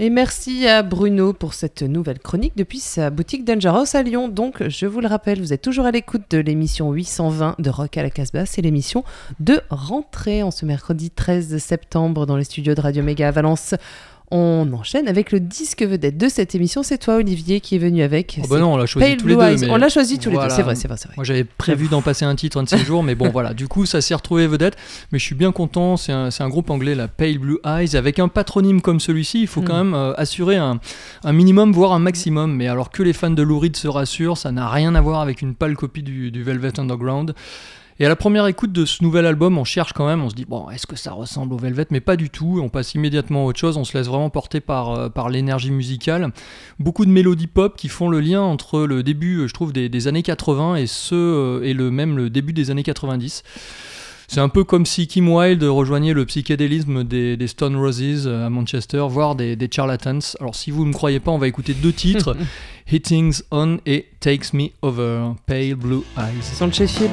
Et 0.05 0.11
merci 0.11 0.69
à 0.69 0.83
Bruno 0.83 1.33
pour 1.33 1.55
cette 1.55 1.81
nouvelle 1.81 2.19
chronique 2.19 2.53
depuis 2.57 2.79
sa 2.79 3.09
boutique 3.09 3.43
Dangerous 3.43 3.97
à 3.97 4.03
Lyon. 4.03 4.29
Donc, 4.29 4.69
je 4.69 4.85
vous 4.85 5.01
le 5.01 5.07
rappelle, 5.07 5.41
vous 5.41 5.55
êtes 5.55 5.63
toujours 5.63 5.87
à 5.87 5.93
l'écoute 5.93 6.25
de 6.29 6.37
l'émission 6.37 6.93
820 6.93 7.55
de 7.59 7.71
Rock 7.71 7.97
à 7.97 8.03
la 8.03 8.11
Casbah. 8.11 8.45
C'est 8.45 8.61
l'émission 8.61 9.03
de 9.41 9.63
rentrée 9.71 10.43
en 10.43 10.51
ce 10.51 10.67
mercredi 10.67 11.09
13 11.11 11.57
septembre 11.57 12.27
dans 12.27 12.37
les 12.37 12.45
studios 12.45 12.75
de 12.75 12.83
Radio 12.83 13.03
Méga 13.03 13.29
à 13.29 13.31
Valence. 13.31 13.77
On 14.31 14.73
enchaîne 14.73 15.07
avec 15.07 15.33
le 15.33 15.39
disque 15.39 15.83
vedette 15.83 16.17
de 16.17 16.29
cette 16.29 16.55
émission. 16.55 16.83
C'est 16.83 16.99
toi, 16.99 17.17
Olivier, 17.17 17.61
qui 17.61 17.77
est 17.77 17.79
venu 17.79 18.03
avec. 18.03 18.41
Oh 18.43 18.47
bah 18.49 18.59
non, 18.59 18.73
on 18.73 18.77
l'a 18.77 18.87
choisi 18.87 19.09
Pale 19.11 19.17
tous 19.19 19.27
les 19.29 19.35
Blue 19.37 19.45
deux. 19.57 19.67
Mais 19.67 19.71
On 19.71 19.77
l'a 19.77 19.89
choisi 19.89 20.19
tous 20.19 20.31
les 20.31 20.37
deux. 20.39 20.49
C'est 20.49 20.63
vrai, 20.63 20.75
c'est 20.75 20.89
vrai, 20.89 20.97
c'est 20.97 21.07
vrai. 21.09 21.15
Moi 21.17 21.25
j'avais 21.25 21.45
prévu 21.45 21.89
d'en 21.89 22.03
passer 22.03 22.25
un 22.25 22.35
titre 22.35 22.59
un 22.59 22.63
de 22.65 22.69
ces 22.69 22.79
jours, 22.85 23.03
mais 23.03 23.15
bon 23.15 23.29
voilà, 23.29 23.53
du 23.55 23.69
coup 23.69 23.87
ça 23.87 24.01
s'est 24.01 24.15
retrouvé 24.15 24.47
vedette. 24.47 24.77
Mais 25.13 25.19
je 25.19 25.25
suis 25.25 25.35
bien 25.35 25.53
content, 25.53 25.97
c'est 25.97 26.13
un, 26.13 26.31
c'est 26.31 26.43
un 26.43 26.49
groupe 26.49 26.71
anglais, 26.71 26.95
la 26.95 27.07
Pale 27.07 27.39
Blue 27.39 27.59
Eyes, 27.65 27.97
avec 27.97 28.19
un 28.19 28.29
patronyme 28.29 28.81
comme 28.81 28.99
celui-ci, 28.99 29.43
il 29.43 29.47
faut 29.47 29.61
quand 29.63 29.75
Mm. 29.75 29.91
même 29.91 29.95
euh, 29.95 30.15
assurer 30.17 30.57
un, 30.57 30.81
un 31.23 31.33
minimum, 31.33 31.73
voire 31.73 31.93
un 31.93 31.99
maximum. 31.99 32.55
Mais 32.57 32.67
alors 32.67 32.91
que 32.91 33.03
les 33.03 33.13
fans 33.13 33.31
de 33.31 33.43
Lou 33.43 33.59
Reed 33.59 33.77
se 33.77 33.89
rassurent, 33.89 34.39
ça 34.39 34.51
n'a 34.53 34.69
rien 34.71 34.95
à 34.95 35.01
voir 35.01 35.21
avec 35.21 35.43
une 35.43 35.55
pâle 35.55 35.77
copie 35.77 36.03
du, 36.03 36.31
du 36.31 36.43
Velvet 36.43 36.81
Underground. 36.81 37.35
Et 38.01 38.07
à 38.07 38.09
la 38.09 38.17
première 38.17 38.47
écoute 38.49 38.73
de 38.73 38.85
ce 38.85 39.05
nouvel 39.05 39.25
album, 39.25 39.57
on 39.57 39.65
cherche 39.65 39.93
quand 39.93 40.07
même, 40.07 40.23
on 40.23 40.29
se 40.29 40.35
dit, 40.35 40.45
bon, 40.45 40.69
est-ce 40.71 40.87
que 40.87 40.97
ça 40.97 41.13
ressemble 41.13 41.55
au 41.55 41.59
Velvet? 41.59 41.87
Mais 41.91 42.01
pas 42.01 42.17
du 42.17 42.29
tout, 42.29 42.61
on 42.61 42.69
passe 42.69 42.95
immédiatement 42.95 43.45
à 43.45 43.47
autre 43.47 43.61
chose, 43.61 43.77
on 43.77 43.85
se 43.85 43.97
laisse 43.97 44.09
vraiment 44.09 44.31
porter 44.31 44.61
par, 44.61 44.91
euh, 44.91 45.09
par 45.09 45.29
l'énergie 45.29 45.71
musicale. 45.71 46.33
Beaucoup 46.81 47.07
de 47.07 47.11
mélodies 47.11 47.47
pop 47.47 47.77
qui 47.77 47.89
font 47.89 48.09
le 48.09 48.21
lien 48.21 48.41
entre 48.41 48.81
le 48.81 49.05
début, 49.05 49.47
je 49.47 49.55
trouve, 49.55 49.73
des, 49.73 49.89
des 49.89 50.09
années 50.09 50.25
80 50.25 50.75
et, 50.77 50.87
ce, 50.89 51.15
euh, 51.15 51.63
et 51.63 51.73
le, 51.73 51.93
même 51.93 52.17
le 52.17 52.31
début 52.31 52.53
des 52.53 52.73
années 52.73 52.83
90. 52.83 53.45
C'est 54.27 54.41
un 54.41 54.49
peu 54.49 54.65
comme 54.65 54.87
si 54.87 55.07
Kim 55.07 55.29
Wilde 55.29 55.63
rejoignait 55.63 56.15
le 56.15 56.25
psychédélisme 56.25 57.05
des, 57.05 57.37
des 57.37 57.47
Stone 57.47 57.77
Roses 57.77 58.27
euh, 58.27 58.47
à 58.47 58.51
Manchester, 58.51 59.07
voire 59.09 59.37
des, 59.37 59.55
des 59.55 59.69
Charlatans. 59.71 60.19
Alors 60.41 60.57
si 60.57 60.73
vous 60.73 60.83
ne 60.83 60.89
me 60.89 60.95
croyez 60.95 61.21
pas, 61.21 61.31
on 61.31 61.39
va 61.39 61.47
écouter 61.47 61.75
deux 61.75 61.93
titres, 61.93 62.37
Hittings 62.91 63.43
On 63.53 63.79
et 63.87 64.07
Takes 64.19 64.53
Me 64.53 64.71
Over, 64.83 65.35
Pale 65.47 65.75
Blue 65.77 66.03
Eyes. 66.19 66.67
De 66.67 66.73
Sheffield. 66.73 67.13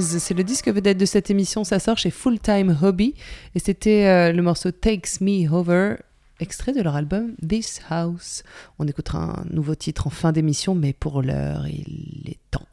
C'est 0.00 0.34
le 0.34 0.44
disque 0.44 0.68
vedette 0.68 0.98
de 0.98 1.06
cette 1.06 1.30
émission. 1.30 1.64
Ça 1.64 1.78
sort 1.78 1.96
chez 1.96 2.10
Full 2.10 2.38
Time 2.38 2.76
Hobby. 2.82 3.14
Et 3.54 3.58
c'était 3.60 4.06
euh, 4.06 4.32
le 4.32 4.42
morceau 4.42 4.70
Takes 4.72 5.22
Me 5.22 5.50
Over, 5.50 5.96
extrait 6.38 6.72
de 6.72 6.82
leur 6.82 6.96
album 6.96 7.34
This 7.46 7.80
House. 7.88 8.42
On 8.78 8.86
écoutera 8.86 9.40
un 9.40 9.44
nouveau 9.50 9.74
titre 9.74 10.06
en 10.06 10.10
fin 10.10 10.32
d'émission, 10.32 10.74
mais 10.74 10.92
pour 10.92 11.22
l'heure, 11.22 11.66
il 11.66 12.24
est 12.26 12.38
temps 12.50 12.66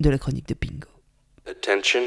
de 0.00 0.10
la 0.10 0.18
chronique 0.18 0.48
de 0.48 0.56
Bingo. 0.60 0.88
Attention. 1.48 2.00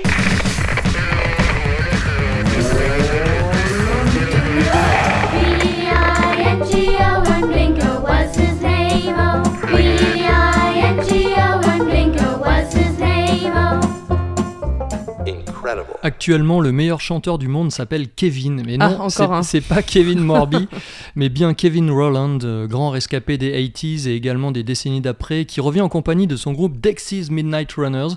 Actuellement, 16.06 16.60
le 16.62 16.72
meilleur 16.72 17.02
chanteur 17.02 17.40
du 17.40 17.48
monde 17.48 17.72
s'appelle 17.72 18.10
Kevin. 18.10 18.62
Mais 18.64 18.78
Ah, 18.80 18.90
non, 18.96 19.10
c'est- 19.10 19.24
un. 19.24 19.42
c'est 19.42 19.60
pas 19.62 19.82
Kevin 19.82 20.20
Morby, 20.24 20.68
mais 21.16 21.30
bien 21.30 21.56
Kevin 21.56 21.90
Rowland, 21.90 22.44
euh, 22.44 22.68
grand 22.68 22.92
rescapé 22.92 23.40
des 23.40 23.52
80s 23.54 24.06
et 24.08 24.14
également 24.14 24.52
des 24.52 24.62
décennies 24.62 25.02
d'après, 25.02 25.46
qui 25.46 25.62
revient 25.62 25.82
en 25.82 25.90
compagnie 25.90 26.28
de 26.28 26.36
son 26.36 26.52
groupe 26.54 26.80
Dexys 26.80 27.30
Midnight 27.32 27.72
Runners, 27.74 28.14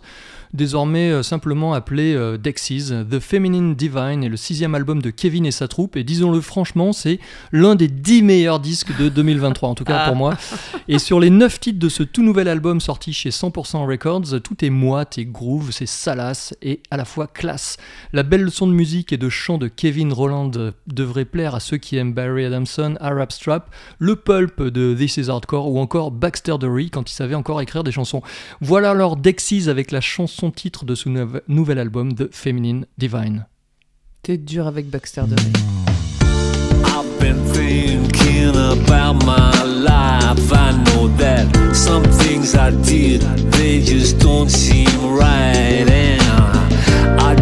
désormais 0.54 1.10
euh, 1.10 1.22
simplement 1.22 1.74
appelé 1.74 2.14
euh, 2.14 2.36
Dexys. 2.38 2.92
The 3.10 3.20
Feminine 3.20 3.74
Divine 3.74 4.22
est 4.24 4.28
le 4.28 4.36
sixième 4.36 4.74
album 4.74 5.02
de 5.02 5.10
Kevin 5.10 5.46
et 5.46 5.50
sa 5.50 5.68
troupe, 5.68 5.96
et 5.96 6.04
disons-le 6.04 6.40
franchement, 6.40 6.92
c'est 6.92 7.18
l'un 7.52 7.74
des 7.74 7.88
dix 7.88 8.22
meilleurs 8.22 8.60
disques 8.60 8.96
de 8.98 9.08
2023, 9.08 9.68
en 9.68 9.74
tout 9.74 9.84
cas 9.84 10.02
Ah. 10.04 10.08
pour 10.08 10.16
moi. 10.16 10.36
Et 10.88 10.98
sur 10.98 11.20
les 11.20 11.30
9 11.30 11.60
titres 11.60 11.78
de 11.78 11.88
ce 11.88 12.02
tout 12.02 12.22
nouvel 12.22 12.48
album 12.48 12.80
sorti 12.80 13.12
chez 13.12 13.30
100% 13.30 13.86
Records, 13.86 14.40
tout 14.42 14.64
est 14.64 14.70
moite 14.70 15.18
et 15.18 15.24
groove, 15.24 15.70
c'est 15.72 15.86
salace 15.86 16.54
et 16.62 16.80
à 16.90 16.96
la 16.96 17.04
fois 17.04 17.26
classe. 17.26 17.76
La 18.12 18.22
belle 18.22 18.42
leçon 18.42 18.66
de 18.66 18.72
musique 18.72 19.12
et 19.12 19.16
de 19.16 19.28
chant 19.28 19.58
de 19.58 19.68
Kevin 19.68 20.12
Rowland 20.12 20.52
euh, 20.56 20.72
devrait 20.86 21.24
plaire 21.24 21.54
à 21.54 21.60
ceux 21.60 21.76
qui 21.76 21.96
aiment 21.96 22.12
Barry 22.14 22.44
Adamson, 22.44 22.96
Arab 23.00 23.32
Strap, 23.32 23.70
le 23.98 24.16
pulp 24.16 24.62
de 24.62 24.94
This 24.94 25.16
Is 25.18 25.30
Hardcore 25.30 25.70
ou 25.70 25.78
encore 25.78 26.10
Baxter 26.10 26.56
Dury 26.58 26.90
quand 26.90 27.10
il 27.10 27.14
savait 27.14 27.34
encore 27.34 27.60
écrire 27.60 27.84
des 27.84 27.92
chansons. 27.92 28.22
Voilà 28.60 28.90
alors 28.90 29.16
Dexys 29.16 29.68
avec 29.68 29.90
la 29.90 30.00
chanson 30.00 30.37
titre 30.54 30.84
de 30.84 30.94
ce 30.94 31.08
nouve- 31.08 31.42
nouvel 31.48 31.78
album 31.78 32.14
The 32.14 32.28
Feminine 32.32 32.86
Divine. 32.96 33.46
T'es 34.22 34.38
dur 34.38 34.66
avec 34.66 34.88
Baxter 34.88 35.22
Dury. 35.26 35.52
I've 36.84 37.18
been 37.20 37.36
thinking 37.52 38.54
about 38.54 39.24
my 39.24 39.50
life. 39.82 40.52
I 40.52 40.72
know 40.90 41.08
that 41.18 41.46
some 41.74 42.04
things 42.18 42.54
I 42.54 42.70
did, 42.70 43.22
they 43.52 43.80
just 43.80 44.18
don't 44.18 44.48
seem 44.50 44.86
right. 45.18 45.86
And 45.88 47.20
I 47.20 47.34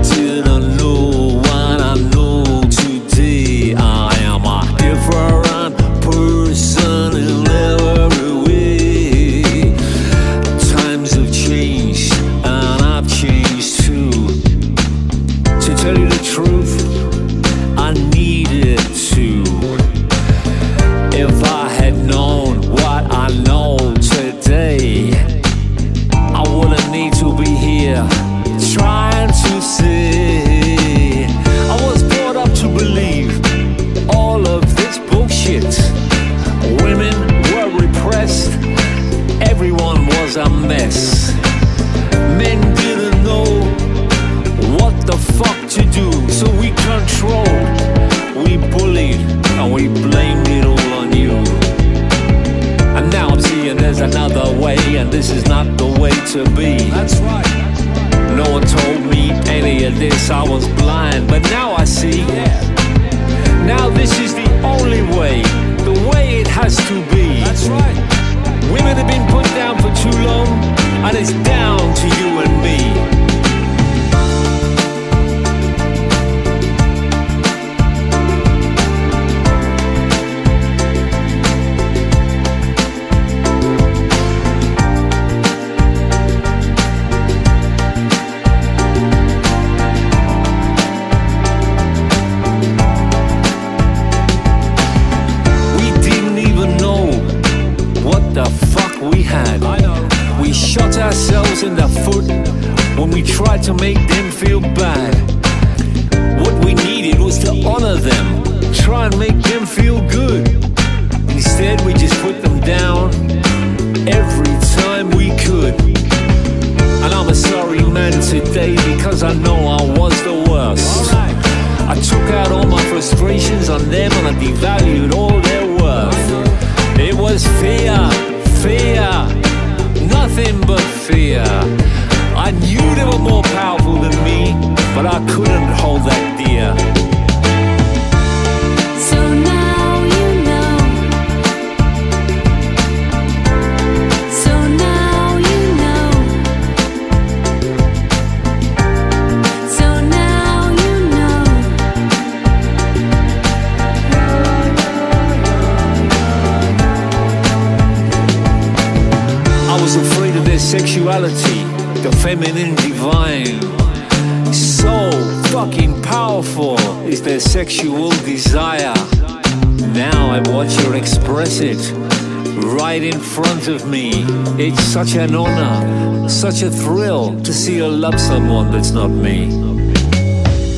of 173.68 173.88
me. 173.88 174.10
It's 174.58 174.82
such 174.82 175.14
an 175.14 175.34
honor, 175.34 176.28
such 176.28 176.62
a 176.62 176.70
thrill 176.70 177.40
to 177.42 177.52
see 177.52 177.78
her 177.78 177.88
love 177.88 178.20
someone 178.20 178.70
that's 178.70 178.90
not 178.90 179.08
me. 179.08 179.50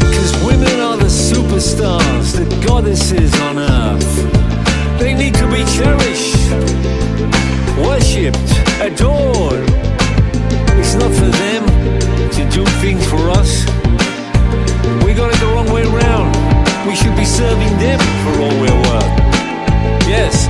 Cause 0.01 0.33
women 0.47 0.81
are 0.81 0.97
the 0.97 1.11
superstars, 1.11 2.37
the 2.37 2.67
goddesses 2.67 3.35
on 3.43 3.59
earth. 3.59 4.99
They 4.99 5.15
need 5.15 5.35
to 5.35 5.47
be 5.49 5.65
cherished 5.77 6.39
worshipped, 7.87 8.51
adored. 8.81 9.65
It's 10.79 10.95
not 10.95 11.13
for 11.13 11.31
them 11.43 11.63
to 12.31 12.43
do 12.51 12.65
things 12.83 13.05
for 13.07 13.31
us. 13.31 13.67
We 15.05 15.15
got 15.15 15.33
it 15.33 15.39
the 15.41 15.51
wrong 15.55 15.71
way 15.71 15.85
round. 15.85 16.35
We 16.87 16.95
should 16.97 17.17
be 17.17 17.25
serving 17.25 17.77
them 17.79 18.01
for 18.23 18.43
all 18.43 18.55
we're 18.61 18.81
worth. 18.89 19.13
Yes, 20.09 20.49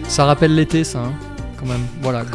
Ça 0.07 0.25
rappelle 0.25 0.55
l'été, 0.55 0.83
ça, 0.83 0.99
hein, 0.99 1.13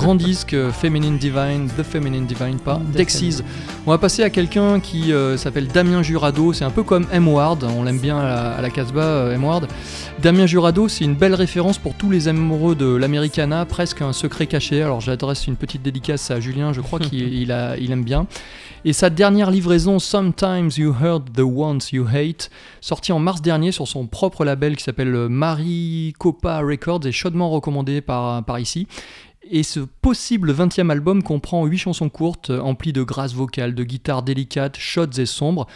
grand 0.01 0.14
disque, 0.14 0.55
euh, 0.55 0.72
Feminine 0.72 1.18
Divine, 1.18 1.68
The 1.76 1.82
Feminine 1.82 2.24
Divine, 2.24 2.59
pas 2.59 2.80
Dexys. 2.94 3.42
On 3.86 3.90
va 3.90 3.98
passer 3.98 4.22
à 4.22 4.30
quelqu'un 4.30 4.80
qui 4.80 5.12
euh, 5.12 5.36
s'appelle 5.36 5.68
Damien 5.68 6.03
Jurado. 6.03 6.55
C'est 6.55 6.64
un 6.64 6.70
peu 6.70 6.82
comme 6.82 7.07
M. 7.12 7.28
Ward, 7.28 7.62
on 7.64 7.84
l'aime 7.84 7.98
bien 7.98 8.18
à 8.18 8.24
la, 8.24 8.51
à 8.53 8.62
la 8.62 8.70
Casbah, 8.70 9.03
euh, 9.03 9.34
M. 9.34 9.44
Ward. 9.44 9.66
Damien 10.22 10.46
Jurado, 10.46 10.88
c'est 10.88 11.05
une 11.05 11.14
belle 11.16 11.34
référence 11.34 11.76
pour 11.76 11.94
tous 11.94 12.11
les 12.11 12.28
amoureux 12.28 12.74
de 12.74 12.86
l'Americana, 12.96 13.66
presque 13.66 14.01
un 14.01 14.14
secret 14.14 14.46
caché. 14.46 14.82
Alors 14.82 15.03
j'adresse 15.03 15.46
une 15.46 15.57
petite 15.57 15.82
dédicace 15.82 16.30
à 16.30 16.40
Julien, 16.40 16.72
je 16.72 16.80
crois 16.80 16.98
qu'il 16.98 17.34
il 17.42 17.53
a- 17.53 17.76
il 17.76 17.92
aime 17.92 18.05
bien. 18.05 18.26
Et 18.86 18.94
sa 18.94 19.11
dernière 19.11 19.51
livraison, 19.51 19.98
Sometimes 19.98 20.70
You 20.78 20.94
Heard 20.98 21.24
the 21.36 21.40
Ones 21.40 21.80
You 21.92 22.07
Hate, 22.11 22.48
sortie 22.80 23.12
en 23.12 23.18
mars 23.18 23.42
dernier 23.42 23.72
sur 23.72 23.86
son 23.86 24.07
propre 24.07 24.46
label 24.46 24.76
qui 24.76 24.82
s'appelle 24.84 25.14
euh, 25.14 25.28
Maricopa 25.28 26.61
Records, 26.61 27.05
est 27.05 27.12
chaudement 27.12 27.51
recommandé 27.51 28.01
par, 28.01 28.42
par 28.44 28.59
ici. 28.59 28.86
Et 29.43 29.62
ce 29.62 29.80
possible 29.80 30.53
20e 30.53 30.91
album 30.91 31.22
comprend 31.22 31.64
8 31.64 31.78
chansons 31.78 32.11
courtes, 32.11 32.51
euh, 32.51 32.61
emplies 32.61 32.93
de 32.93 33.03
grâce 33.03 33.32
vocale, 33.32 33.74
de 33.74 33.84
guitares 33.84 34.22
délicates, 34.22 34.76
shots 34.76 35.18
et 35.18 35.24
sombres. 35.24 35.66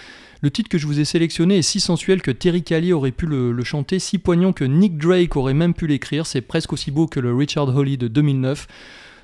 Le 0.42 0.50
titre 0.50 0.68
que 0.68 0.76
je 0.76 0.86
vous 0.86 1.00
ai 1.00 1.06
sélectionné 1.06 1.58
est 1.58 1.62
si 1.62 1.80
sensuel 1.80 2.20
que 2.20 2.30
Terry 2.30 2.62
Callier 2.62 2.92
aurait 2.92 3.10
pu 3.10 3.26
le, 3.26 3.52
le 3.52 3.64
chanter, 3.64 3.98
si 3.98 4.18
poignant 4.18 4.52
que 4.52 4.64
Nick 4.64 4.98
Drake 4.98 5.36
aurait 5.36 5.54
même 5.54 5.72
pu 5.72 5.86
l'écrire. 5.86 6.26
C'est 6.26 6.42
presque 6.42 6.74
aussi 6.74 6.90
beau 6.90 7.06
que 7.06 7.20
le 7.20 7.34
Richard 7.34 7.74
Holly 7.74 7.96
de 7.96 8.08
2009. 8.08 8.66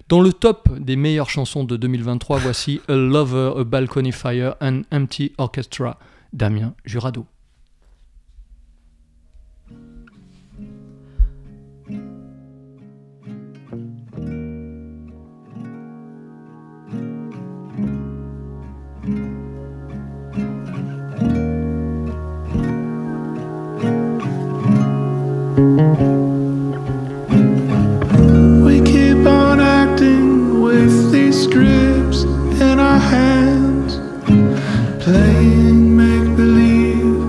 Dans 0.09 0.23
le 0.23 0.33
top 0.33 0.71
des 0.79 0.97
meilleures 0.97 1.31
chansons 1.31 1.65
de 1.65 1.77
2023, 1.77 2.39
voici 2.39 2.81
A 2.89 2.95
Lover, 2.95 3.61
A 3.61 3.65
Balcony 3.65 4.11
Fire, 4.11 4.57
An 4.63 4.83
Empty 4.91 5.33
Orchestra, 5.37 5.99
Damien 6.33 6.75
Jurado. 6.87 7.27
We 28.65 28.81
keep 28.81 29.27
on 29.27 29.61
acting 29.61 30.63
with 30.63 31.13
these 31.13 31.43
scripts 31.43 32.23
in 32.23 32.81
our 32.81 32.99
hands, 32.99 33.97
playing 35.05 35.95
make 35.95 36.35
believe 36.35 37.27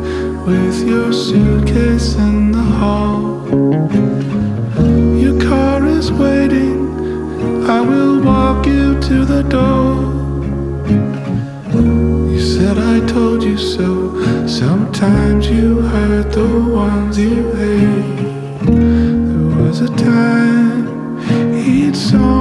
with 0.48 0.88
your 0.88 1.12
suitcase 1.12 2.16
in 2.16 2.54
the 2.54 2.64
hall. 2.80 3.50
Your 5.18 5.38
car 5.42 5.86
is 5.86 6.10
waiting, 6.10 7.66
I 7.70 7.82
will 7.82 8.22
walk 8.24 8.66
you 8.66 8.98
to 9.02 9.26
the 9.26 9.44
door. 9.44 10.10
You 12.32 12.40
said 12.40 12.78
I 12.78 13.06
told 13.08 13.44
you 13.44 13.58
so. 13.58 14.48
Sometimes 14.48 15.50
you 15.50 15.82
hurt 15.82 16.32
the 16.32 16.48
ones 16.48 17.18
you 17.18 17.52
hate. 17.52 18.20
Song 22.12 22.41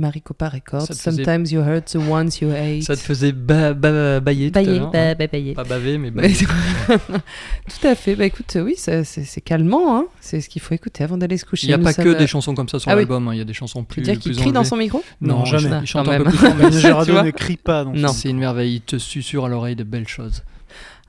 Maricopa 0.00 0.48
Records. 0.48 0.86
Faisait- 0.88 1.10
Sometimes 1.24 1.50
you 1.52 1.60
hurt 1.60 1.84
the 1.92 1.96
ones 1.96 2.30
you 2.40 2.50
hate. 2.50 2.82
Ça 2.82 2.96
te 2.96 3.00
faisait 3.00 3.32
ba 3.32 3.74
ba 3.74 4.18
bailler 4.20 4.50
tout 4.50 4.58
à 4.58 4.62
Bailler, 4.62 4.80
ba- 4.80 4.86
hein. 4.94 5.14
ba- 5.16 5.26
bailler. 5.28 5.54
Pas 5.54 5.64
baver, 5.64 5.98
mais 5.98 6.10
bailler. 6.10 6.34
Tout 6.88 7.86
à 7.86 7.94
fait. 7.94 8.16
Bah 8.16 8.24
écoute, 8.26 8.56
oui, 8.56 8.74
c'est 8.76 9.40
calmant. 9.44 9.96
Hein. 9.96 10.06
C'est 10.20 10.40
ce 10.40 10.48
qu'il 10.48 10.60
faut 10.62 10.74
écouter 10.74 11.04
avant 11.04 11.16
d'aller 11.18 11.36
se 11.36 11.44
coucher. 11.44 11.66
Il 11.66 11.70
n'y 11.70 11.74
a 11.74 11.78
Nous 11.78 11.84
pas 11.84 11.92
sommes, 11.92 12.04
que 12.04 12.08
euh, 12.10 12.14
des 12.18 12.26
chansons 12.26 12.54
comme 12.54 12.68
ça 12.68 12.78
sur 12.78 12.90
Ah 12.90 12.94
l'album, 12.96 13.28
hein. 13.28 13.34
il 13.34 13.38
y 13.38 13.42
a 13.42 13.44
des 13.44 13.52
chansons 13.52 13.80
Tu 13.82 13.86
plus. 13.86 14.00
veux 14.02 14.12
dire 14.12 14.18
qu'il 14.18 14.36
crie 14.36 14.52
dans 14.52 14.64
son 14.64 14.76
micro? 14.76 15.02
Non, 15.20 15.38
Non, 15.40 15.44
jamais. 15.44 15.70
Il 15.82 15.86
chante 15.86 16.06
Quand 16.06 16.12
un 16.12 16.18
peu 16.18 16.24
même. 16.24 16.32
plus 16.32 16.38
fort. 16.38 16.54
mais 16.58 16.70
tu 16.70 17.12
ne 17.12 17.30
crie 17.30 17.56
pas. 17.56 17.84
C'est 18.12 18.30
une 18.30 18.38
merveille, 18.38 18.76
il 18.76 18.80
te 18.80 18.96
susurre 18.98 19.44
à 19.44 19.48
l'oreille 19.48 19.76
de 19.76 19.84
belles 19.84 20.08
choses. 20.08 20.42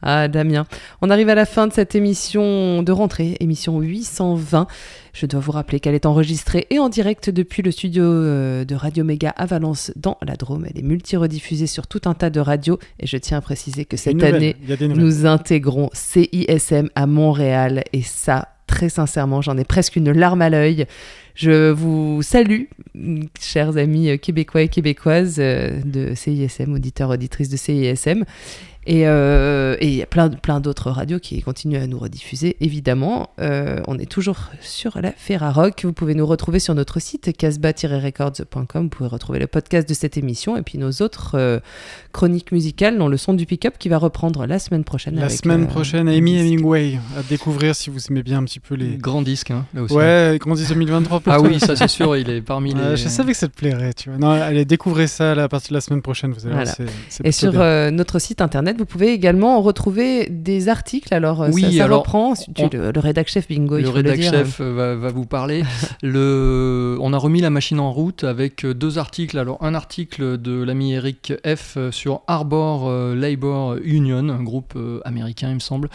Ah, 0.02 0.28
Damien. 0.28 0.66
On 1.02 1.10
arrive 1.10 1.30
à 1.30 1.36
la 1.36 1.46
fin 1.46 1.68
de 1.68 1.74
cette 1.74 1.94
émission 1.94 2.82
de 2.82 2.92
rentrée, 2.92 3.38
émission 3.40 3.80
820. 3.80 4.68
Je 5.14 5.26
dois 5.26 5.40
vous 5.40 5.52
rappeler 5.52 5.80
qu'elle 5.80 5.94
est 5.94 6.06
enregistrée 6.06 6.66
et 6.70 6.80
en 6.80 6.90
direct 6.90 7.30
depuis 7.30 7.62
le 7.62 7.72
studio 7.72 8.04
euh, 8.04 8.66
de 8.66 8.76
Radio 8.76 9.04
Méga 9.04 9.30
à 9.30 9.46
Valence 9.46 9.92
dans 9.96 10.18
la 10.26 10.36
Drôme. 10.36 10.66
Elle 10.70 10.80
est 10.80 10.88
multi-rediffusée 10.88 11.68
sur 11.68 11.86
tout 11.86 12.02
un 12.06 12.14
tas 12.14 12.30
de 12.30 12.40
radios 12.40 12.80
et 13.00 13.06
je 13.06 13.18
tiens 13.18 13.38
à 13.38 13.42
préciser 13.42 13.86
que 13.86 13.98
cette 13.98 14.24
année, 14.24 14.56
nous 14.80 15.26
intégrons 15.26 15.90
CISM 15.94 16.90
à 16.96 17.06
Montréal 17.06 17.84
et 17.94 18.02
ça, 18.02 18.48
très 18.68 18.90
sincèrement, 18.90 19.42
j'en 19.42 19.58
ai 19.58 19.66
presque 19.66 19.98
une 19.98 20.12
larme 20.12 20.42
à 20.42 20.50
l'œil. 20.50 20.88
Je 21.36 21.72
vous 21.72 22.22
salue, 22.22 22.64
chers 23.40 23.78
amis 23.78 24.10
euh, 24.10 24.18
québécois 24.18 24.64
et 24.64 24.68
québécoises 24.68 25.38
euh, 25.40 25.80
de 25.84 26.14
CISM, 26.14 26.74
auditeurs, 26.74 27.10
auditrices 27.10 27.50
de 27.50 27.58
CISM. 27.58 28.26
Et 28.88 29.08
euh, 29.08 29.78
il 29.80 29.94
y 29.94 30.02
a 30.02 30.08
plein, 30.08 30.30
plein 30.30 30.60
d'autres 30.60 30.90
radios 30.90 31.20
qui 31.20 31.40
continuent 31.44 31.82
à 31.82 31.86
nous 31.86 32.00
rediffuser, 32.00 32.58
évidemment. 32.62 33.30
Euh, 33.40 33.80
on 33.88 34.00
est 34.00 34.10
toujours 34.10 34.50
sur 34.60 35.00
la 35.00 35.12
Ferrarock. 35.12 35.84
Vous 35.84 35.94
pouvez 35.94 36.16
nous 36.16 36.26
retrouver 36.26 36.58
sur 36.58 36.74
notre 36.74 37.00
site 37.00 37.32
casbah-records.com. 37.38 38.84
Vous 38.84 38.90
pouvez 38.90 39.10
retrouver 39.10 39.38
le 39.38 39.46
podcast 39.46 39.88
de 39.88 39.94
cette 39.94 40.18
émission 40.18 40.58
et 40.58 40.64
puis 40.64 40.80
nos 40.80 40.92
autres 40.94 41.36
euh, 41.36 41.60
chroniques 42.12 42.52
musicales, 42.52 42.98
dont 42.98 43.08
le 43.08 43.18
son 43.18 43.36
du 43.36 43.46
pick-up 43.46 43.76
qui 43.78 43.88
va 43.88 44.00
reprendre 44.00 44.48
la 44.48 44.58
semaine 44.58 44.84
prochaine. 44.84 45.16
La 45.16 45.26
avec, 45.26 45.38
semaine 45.38 45.64
euh, 45.64 45.68
prochaine, 45.68 46.10
Amy 46.10 46.40
Hemingway 46.40 46.98
à 47.16 47.22
découvrir 47.22 47.76
si 47.76 47.92
vous 47.92 48.00
aimez 48.10 48.24
bien 48.24 48.40
un 48.40 48.46
petit 48.46 48.60
peu 48.60 48.74
les. 48.74 48.98
Grand 48.98 49.22
disque, 49.22 49.52
hein, 49.52 49.68
là 49.76 49.84
aussi. 49.84 49.94
Ouais, 49.94 50.38
Grand 50.40 50.56
10 50.56 50.70
2023 50.70 51.20
sûr 51.20 51.21
pour 51.22 51.32
Ah 51.34 51.38
toi. 51.38 51.48
oui, 51.48 51.60
ça 51.60 51.76
c'est 51.76 51.88
sûr, 51.88 52.16
il 52.18 52.30
est 52.30 52.42
parmi 52.42 52.74
les. 52.74 52.98
Je 52.98 53.08
savais 53.08 53.32
que 53.32 53.38
ça 53.38 53.48
te 53.48 53.56
plairait, 53.56 53.94
tu 53.94 54.10
vois. 54.10 54.18
Non, 54.20 54.30
allez, 54.30 54.66
découvrez 54.66 55.08
ça 55.08 55.32
à 55.32 55.48
partir 55.48 55.70
de 55.70 55.76
la 55.76 55.82
semaine 55.82 56.02
prochaine, 56.02 56.32
vous 56.34 56.46
allez 56.46 56.56
Voilà. 56.56 56.66
voir, 56.66 56.76
c'est- 56.76 56.94
c'est 57.10 57.26
Et 57.28 57.32
sur 57.32 57.54
euh, 57.56 57.92
notre 57.92 58.20
site 58.20 58.42
internet, 58.42 58.76
vous 58.78 58.86
pouvez 58.86 59.14
également 59.14 59.62
retrouver 59.62 60.28
des 60.30 60.68
articles. 60.70 61.14
Alors, 61.14 61.44
euh, 61.44 61.50
Oui, 61.54 61.62
ça, 61.64 61.72
ça 61.78 61.86
alors, 61.86 62.00
reprend. 62.00 62.34
On- 62.60 62.70
le, 62.74 62.92
le 62.92 63.00
rédac 63.00 63.28
chef 63.30 63.48
bingo, 63.48 63.78
il 63.78 63.82
le 63.84 63.88
le 63.88 63.94
rédac 63.94 64.22
chef 64.22 64.60
euh, 64.62 64.74
va, 64.74 64.96
va 64.96 65.10
vous 65.10 65.26
parler. 65.26 65.64
le, 66.04 66.98
on 67.02 67.14
a 67.14 67.18
remis 67.18 67.42
la 67.42 67.50
machine 67.50 67.80
en 67.80 67.92
route 67.92 68.24
avec 68.24 68.66
deux 68.66 68.98
articles. 68.98 69.38
Alors 69.38 69.58
un 69.62 69.74
article 69.76 70.38
de 70.38 70.62
l'ami 70.64 70.94
Eric 70.94 71.34
F 71.46 71.78
sur 71.92 72.22
Arbor 72.28 72.92
Labor 73.16 73.76
Union, 73.84 74.30
un 74.30 74.44
groupe 74.44 74.78
américain 75.06 75.50
il 75.50 75.56
me 75.56 75.60
semble. 75.60 75.90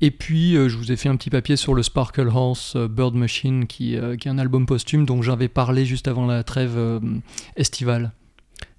Et 0.00 0.10
puis 0.10 0.56
euh, 0.56 0.68
je 0.68 0.76
vous 0.76 0.92
ai 0.92 0.96
fait 0.96 1.08
un 1.08 1.16
petit 1.16 1.30
papier 1.30 1.56
sur 1.56 1.74
le 1.74 1.82
Sparkle 1.82 2.28
Horse 2.28 2.74
euh, 2.76 2.88
Bird 2.88 3.14
Machine 3.14 3.66
qui, 3.66 3.96
euh, 3.96 4.16
qui 4.16 4.28
est 4.28 4.30
un 4.30 4.38
album 4.38 4.66
posthume 4.66 5.04
dont 5.04 5.20
j'avais 5.22 5.48
parlé 5.48 5.84
juste 5.84 6.08
avant 6.08 6.26
la 6.26 6.42
trêve 6.42 6.78
estivale. 7.56 8.12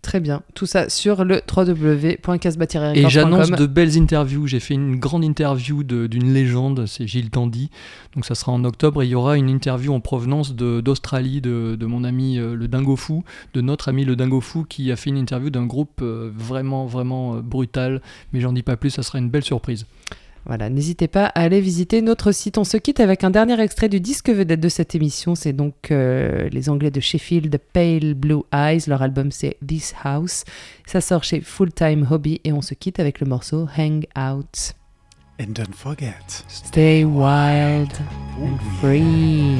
Très 0.01 0.19
bien. 0.19 0.41
Tout 0.55 0.65
ça 0.65 0.89
sur 0.89 1.23
le 1.23 1.43
www.casbah 1.55 2.65
Et 2.95 3.07
j'annonce 3.07 3.51
de 3.51 3.67
belles 3.67 3.99
interviews. 3.99 4.47
J'ai 4.47 4.59
fait 4.59 4.73
une 4.73 4.95
grande 4.95 5.23
interview 5.23 5.83
d'une 5.83 6.33
légende, 6.33 6.87
c'est 6.87 7.05
Gilles 7.05 7.29
Tandy. 7.29 7.69
Donc 8.15 8.25
ça 8.25 8.33
sera 8.33 8.51
en 8.51 8.63
octobre. 8.63 9.03
Et 9.03 9.05
il 9.05 9.09
y 9.09 9.15
aura 9.15 9.37
une 9.37 9.47
interview 9.49 9.93
en 9.93 9.99
provenance 9.99 10.55
de- 10.55 10.81
d'Australie 10.81 11.39
de, 11.39 11.75
de 11.79 11.85
mon 11.85 12.03
ami 12.03 12.39
euh, 12.39 12.55
le 12.55 12.67
Dingo 12.67 12.95
Fou, 12.95 13.23
de 13.53 13.61
notre 13.61 13.89
ami 13.89 14.03
le 14.03 14.15
Dingo 14.15 14.41
Fou, 14.41 14.65
qui 14.67 14.91
a 14.91 14.95
fait 14.95 15.11
une 15.11 15.17
interview 15.17 15.51
d'un 15.51 15.67
groupe 15.67 15.99
euh, 16.01 16.31
vraiment, 16.35 16.87
vraiment 16.87 17.35
euh, 17.35 17.41
brutal. 17.41 18.01
Mais 18.33 18.39
j'en 18.41 18.53
dis 18.53 18.63
pas 18.63 18.77
plus, 18.77 18.89
ça 18.89 19.03
sera 19.03 19.19
une 19.19 19.29
belle 19.29 19.43
surprise. 19.43 19.85
Voilà, 20.45 20.69
n'hésitez 20.69 21.07
pas 21.07 21.25
à 21.25 21.41
aller 21.41 21.61
visiter 21.61 22.01
notre 22.01 22.31
site. 22.31 22.57
On 22.57 22.63
se 22.63 22.77
quitte 22.77 22.99
avec 22.99 23.23
un 23.23 23.29
dernier 23.29 23.59
extrait 23.61 23.89
du 23.89 23.99
disque 23.99 24.29
vedette 24.29 24.59
de 24.59 24.69
cette 24.69 24.95
émission. 24.95 25.35
C'est 25.35 25.53
donc 25.53 25.91
euh, 25.91 26.49
les 26.49 26.69
Anglais 26.69 26.91
de 26.91 26.99
Sheffield, 26.99 27.55
Pale 27.73 28.15
Blue 28.15 28.41
Eyes. 28.51 28.81
Leur 28.87 29.01
album 29.01 29.31
c'est 29.31 29.57
This 29.65 29.93
House. 30.03 30.43
Ça 30.87 30.99
sort 30.99 31.23
chez 31.23 31.41
Full 31.41 31.71
Time 31.71 32.07
Hobby 32.09 32.41
et 32.43 32.53
on 32.53 32.61
se 32.61 32.73
quitte 32.73 32.99
avec 32.99 33.19
le 33.19 33.27
morceau 33.27 33.67
Hang 33.77 34.05
Out. 34.17 34.73
And 35.39 35.53
don't 35.53 35.73
forget. 35.73 36.43
Stay 36.47 37.03
wild 37.03 37.91
and 38.39 38.57
free. 38.79 39.57